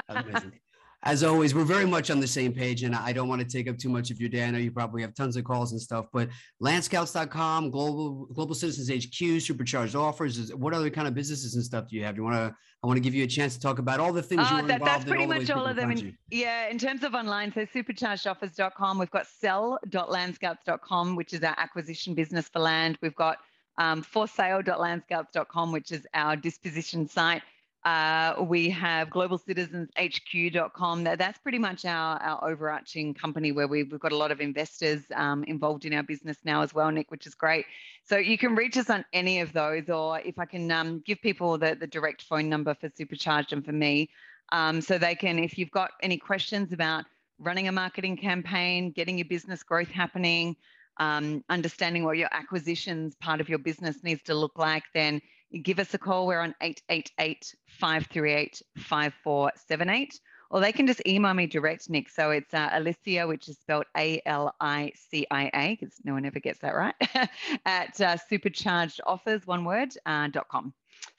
[0.07, 0.59] That was amazing
[1.03, 3.69] as always, we're very much on the same page, and I don't want to take
[3.69, 4.43] up too much of your day.
[4.43, 6.27] I know you probably have tons of calls and stuff, but
[6.61, 10.53] landscouts.com, Global Global Citizens HQ, Supercharged Offers.
[10.53, 12.15] What other kind of businesses and stuff do you have?
[12.15, 12.55] Do you want to?
[12.83, 14.83] I want to give you a chance to talk about all the things uh, that,
[14.83, 15.91] That's pretty in, much all of them.
[15.91, 18.99] In, yeah, in terms of online, so superchargedoffers.com.
[18.99, 22.97] We've got sell.landscouts.com, which is our acquisition business for land.
[23.01, 23.37] We've got
[23.77, 27.41] um, forsale.landscouts.com, which is our disposition site
[27.85, 31.03] uh, we have globalcitizenshq.com.
[31.05, 34.41] That, that's pretty much our, our overarching company where we've, we've got a lot of
[34.41, 37.65] investors um, involved in our business now as well, Nick, which is great.
[38.03, 41.21] So you can reach us on any of those, or if I can um, give
[41.21, 44.09] people the, the direct phone number for Supercharged and for me,
[44.51, 47.05] um, so they can, if you've got any questions about
[47.39, 50.55] running a marketing campaign, getting your business growth happening,
[50.97, 55.21] um, understanding what your acquisitions part of your business needs to look like, then
[55.63, 56.27] give us a call.
[56.27, 60.19] We're on 888 538 5478.
[60.51, 62.09] Or they can just email me direct, Nick.
[62.09, 66.13] So it's uh, Alicia, which is spelled A L I C I A, because no
[66.13, 66.95] one ever gets that right,
[67.65, 70.73] at uh, superchargedoffers, one word, uh, .com.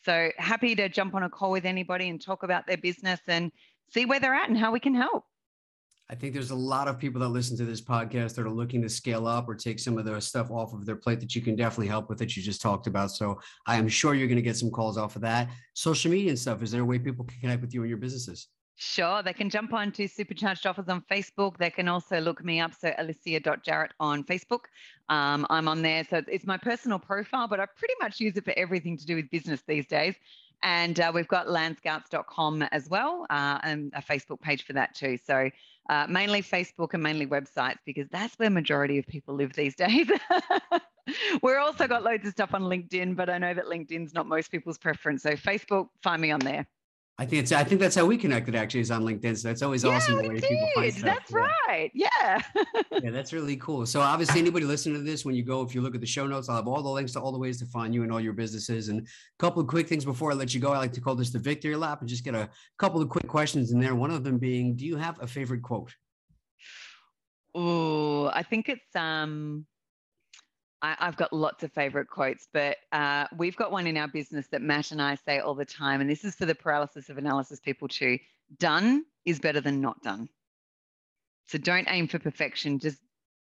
[0.05, 3.53] So happy to jump on a call with anybody and talk about their business and
[3.93, 5.24] see where they're at and how we can help.
[6.11, 8.83] I think there's a lot of people that listen to this podcast that are looking
[8.83, 11.41] to scale up or take some of the stuff off of their plate that you
[11.41, 13.13] can definitely help with that you just talked about.
[13.13, 15.51] So I am sure you're going to get some calls off of that.
[15.75, 16.65] Social media and stuff.
[16.65, 18.49] Is there a way people can connect with you and your businesses?
[18.75, 19.23] Sure.
[19.23, 21.59] They can jump on to Supercharged Offers on Facebook.
[21.59, 22.73] They can also look me up.
[22.75, 24.65] So Alicia.Jarrett on Facebook.
[25.11, 26.03] Um, I'm on there.
[26.03, 29.15] So it's my personal profile, but I pretty much use it for everything to do
[29.15, 30.17] with business these days.
[30.63, 35.19] And uh, we've got landscouts.com as well, uh, and a Facebook page for that too.
[35.25, 35.51] So
[35.89, 40.09] uh, mainly Facebook and mainly websites because that's where majority of people live these days.
[41.43, 44.51] We're also got loads of stuff on LinkedIn, but I know that LinkedIn's not most
[44.51, 45.23] people's preference.
[45.23, 46.67] So Facebook, find me on there.
[47.21, 49.37] I think it's I think that's how we connected actually is on LinkedIn.
[49.37, 50.49] So that's always yeah, awesome the way did.
[50.49, 51.05] people find stuff.
[51.05, 51.39] That's yeah.
[51.68, 51.91] right.
[51.93, 52.43] Yeah.
[53.03, 53.85] yeah, that's really cool.
[53.85, 56.27] So obviously anybody listening to this, when you go, if you look at the show
[56.27, 58.21] notes, I'll have all the links to all the ways to find you and all
[58.21, 58.89] your businesses.
[58.89, 59.05] And a
[59.39, 60.73] couple of quick things before I let you go.
[60.73, 62.49] I like to call this the victory lap and just get a
[62.79, 63.95] couple of quick questions in there.
[63.95, 65.95] One of them being, do you have a favorite quote?
[67.55, 69.66] Oh, I think it's um
[70.83, 74.47] I, have got lots of favorite quotes, but uh, we've got one in our business
[74.49, 77.18] that Matt and I say all the time, and this is for the paralysis of
[77.18, 78.18] analysis people too.
[78.59, 80.28] Done is better than not done.
[81.49, 82.78] So don't aim for perfection.
[82.78, 82.99] Just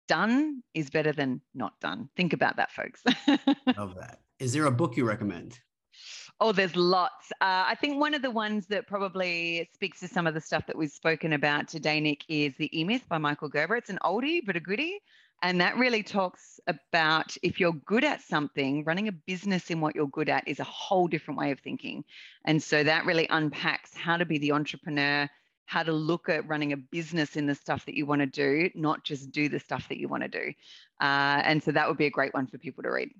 [0.08, 2.08] done is better than not done.
[2.16, 3.02] Think about that, folks.
[3.76, 4.20] Love that.
[4.38, 5.58] Is there a book you recommend?
[6.38, 7.32] Oh, there's lots.
[7.40, 10.66] Uh, I think one of the ones that probably speaks to some of the stuff
[10.66, 13.76] that we've spoken about today, Nick, is The E Myth by Michael Gerber.
[13.76, 14.98] It's an oldie, but a goodie.
[15.42, 19.94] And that really talks about if you're good at something, running a business in what
[19.94, 22.04] you're good at is a whole different way of thinking.
[22.44, 25.28] And so that really unpacks how to be the entrepreneur,
[25.66, 28.70] how to look at running a business in the stuff that you want to do,
[28.74, 30.52] not just do the stuff that you want to do.
[31.00, 33.10] Uh, and so that would be a great one for people to read.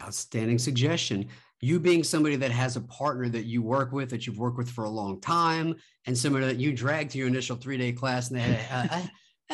[0.00, 1.28] Outstanding suggestion.
[1.60, 4.68] You being somebody that has a partner that you work with, that you've worked with
[4.68, 8.30] for a long time, and somebody that you dragged to your initial three day class
[8.30, 9.02] and they had, uh,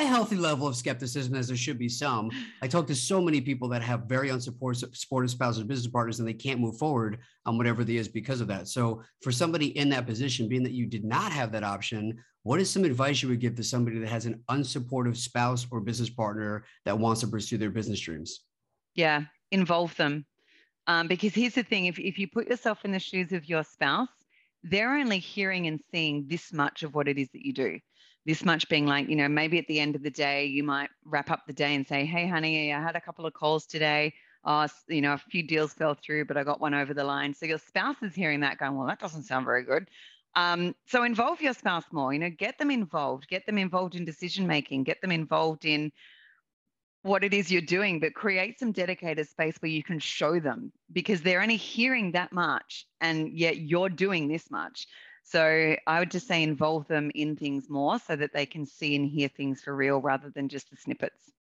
[0.00, 2.30] a healthy level of skepticism, as there should be some.
[2.62, 6.28] I talk to so many people that have very unsupportive supportive spouses, business partners, and
[6.28, 8.68] they can't move forward on whatever they is because of that.
[8.68, 12.60] So, for somebody in that position, being that you did not have that option, what
[12.60, 16.10] is some advice you would give to somebody that has an unsupportive spouse or business
[16.10, 18.44] partner that wants to pursue their business dreams?
[18.94, 20.24] Yeah, involve them.
[20.86, 23.62] Um, because here's the thing if, if you put yourself in the shoes of your
[23.64, 24.08] spouse,
[24.62, 27.78] they're only hearing and seeing this much of what it is that you do
[28.28, 30.90] this much being like, you know, maybe at the end of the day, you might
[31.06, 34.12] wrap up the day and say, Hey, honey, I had a couple of calls today.
[34.44, 37.32] Uh, you know, a few deals fell through, but I got one over the line.
[37.32, 39.88] So your spouse is hearing that going, Well, that doesn't sound very good.
[40.34, 44.04] Um, so involve your spouse more, you know, get them involved, get them involved in
[44.04, 45.90] decision making, get them involved in
[47.00, 50.70] what it is you're doing, but create some dedicated space where you can show them
[50.92, 54.86] because they're only hearing that much and yet you're doing this much.
[55.30, 58.96] So I would just say involve them in things more so that they can see
[58.96, 61.32] and hear things for real rather than just the snippets.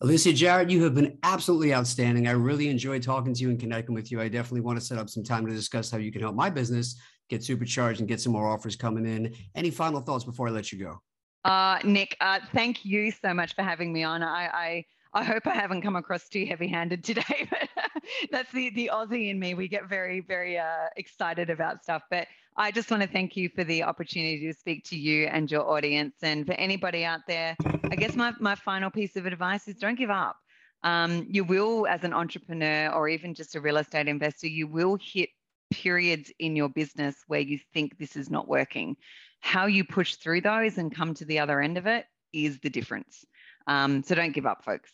[0.00, 2.26] Alicia Jarrett, you have been absolutely outstanding.
[2.26, 4.22] I really enjoyed talking to you and connecting with you.
[4.22, 6.48] I definitely want to set up some time to discuss how you can help my
[6.48, 6.98] business
[7.28, 9.34] get supercharged and get some more offers coming in.
[9.54, 11.02] Any final thoughts before I let you go?
[11.44, 14.22] Uh, Nick, uh, thank you so much for having me on.
[14.22, 14.84] I, I
[15.16, 17.68] I hope I haven't come across too heavy-handed today, but
[18.30, 19.54] that's the the Aussie in me.
[19.54, 22.02] We get very very uh, excited about stuff.
[22.10, 22.26] But
[22.56, 25.68] I just want to thank you for the opportunity to speak to you and your
[25.68, 26.14] audience.
[26.22, 27.56] And for anybody out there,
[27.90, 30.36] I guess my my final piece of advice is don't give up.
[30.84, 34.98] Um, you will, as an entrepreneur or even just a real estate investor, you will
[35.02, 35.30] hit
[35.72, 38.96] periods in your business where you think this is not working.
[39.40, 42.70] How you push through those and come to the other end of it is the
[42.70, 43.24] difference.
[43.66, 44.90] Um, so don't give up, folks.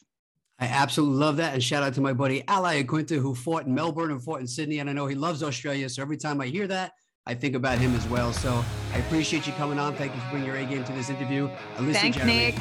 [0.60, 1.54] I absolutely love that.
[1.54, 4.46] And shout out to my buddy Ali Quinta, who fought in Melbourne and fought in
[4.46, 4.78] Sydney.
[4.78, 5.88] And I know he loves Australia.
[5.88, 6.92] So every time I hear that,
[7.26, 8.32] I think about him as well.
[8.32, 9.94] So I appreciate you coming on.
[9.94, 11.48] Thank you for bringing your A game to this interview.
[11.76, 12.54] Thanks, Jarrett, Nick.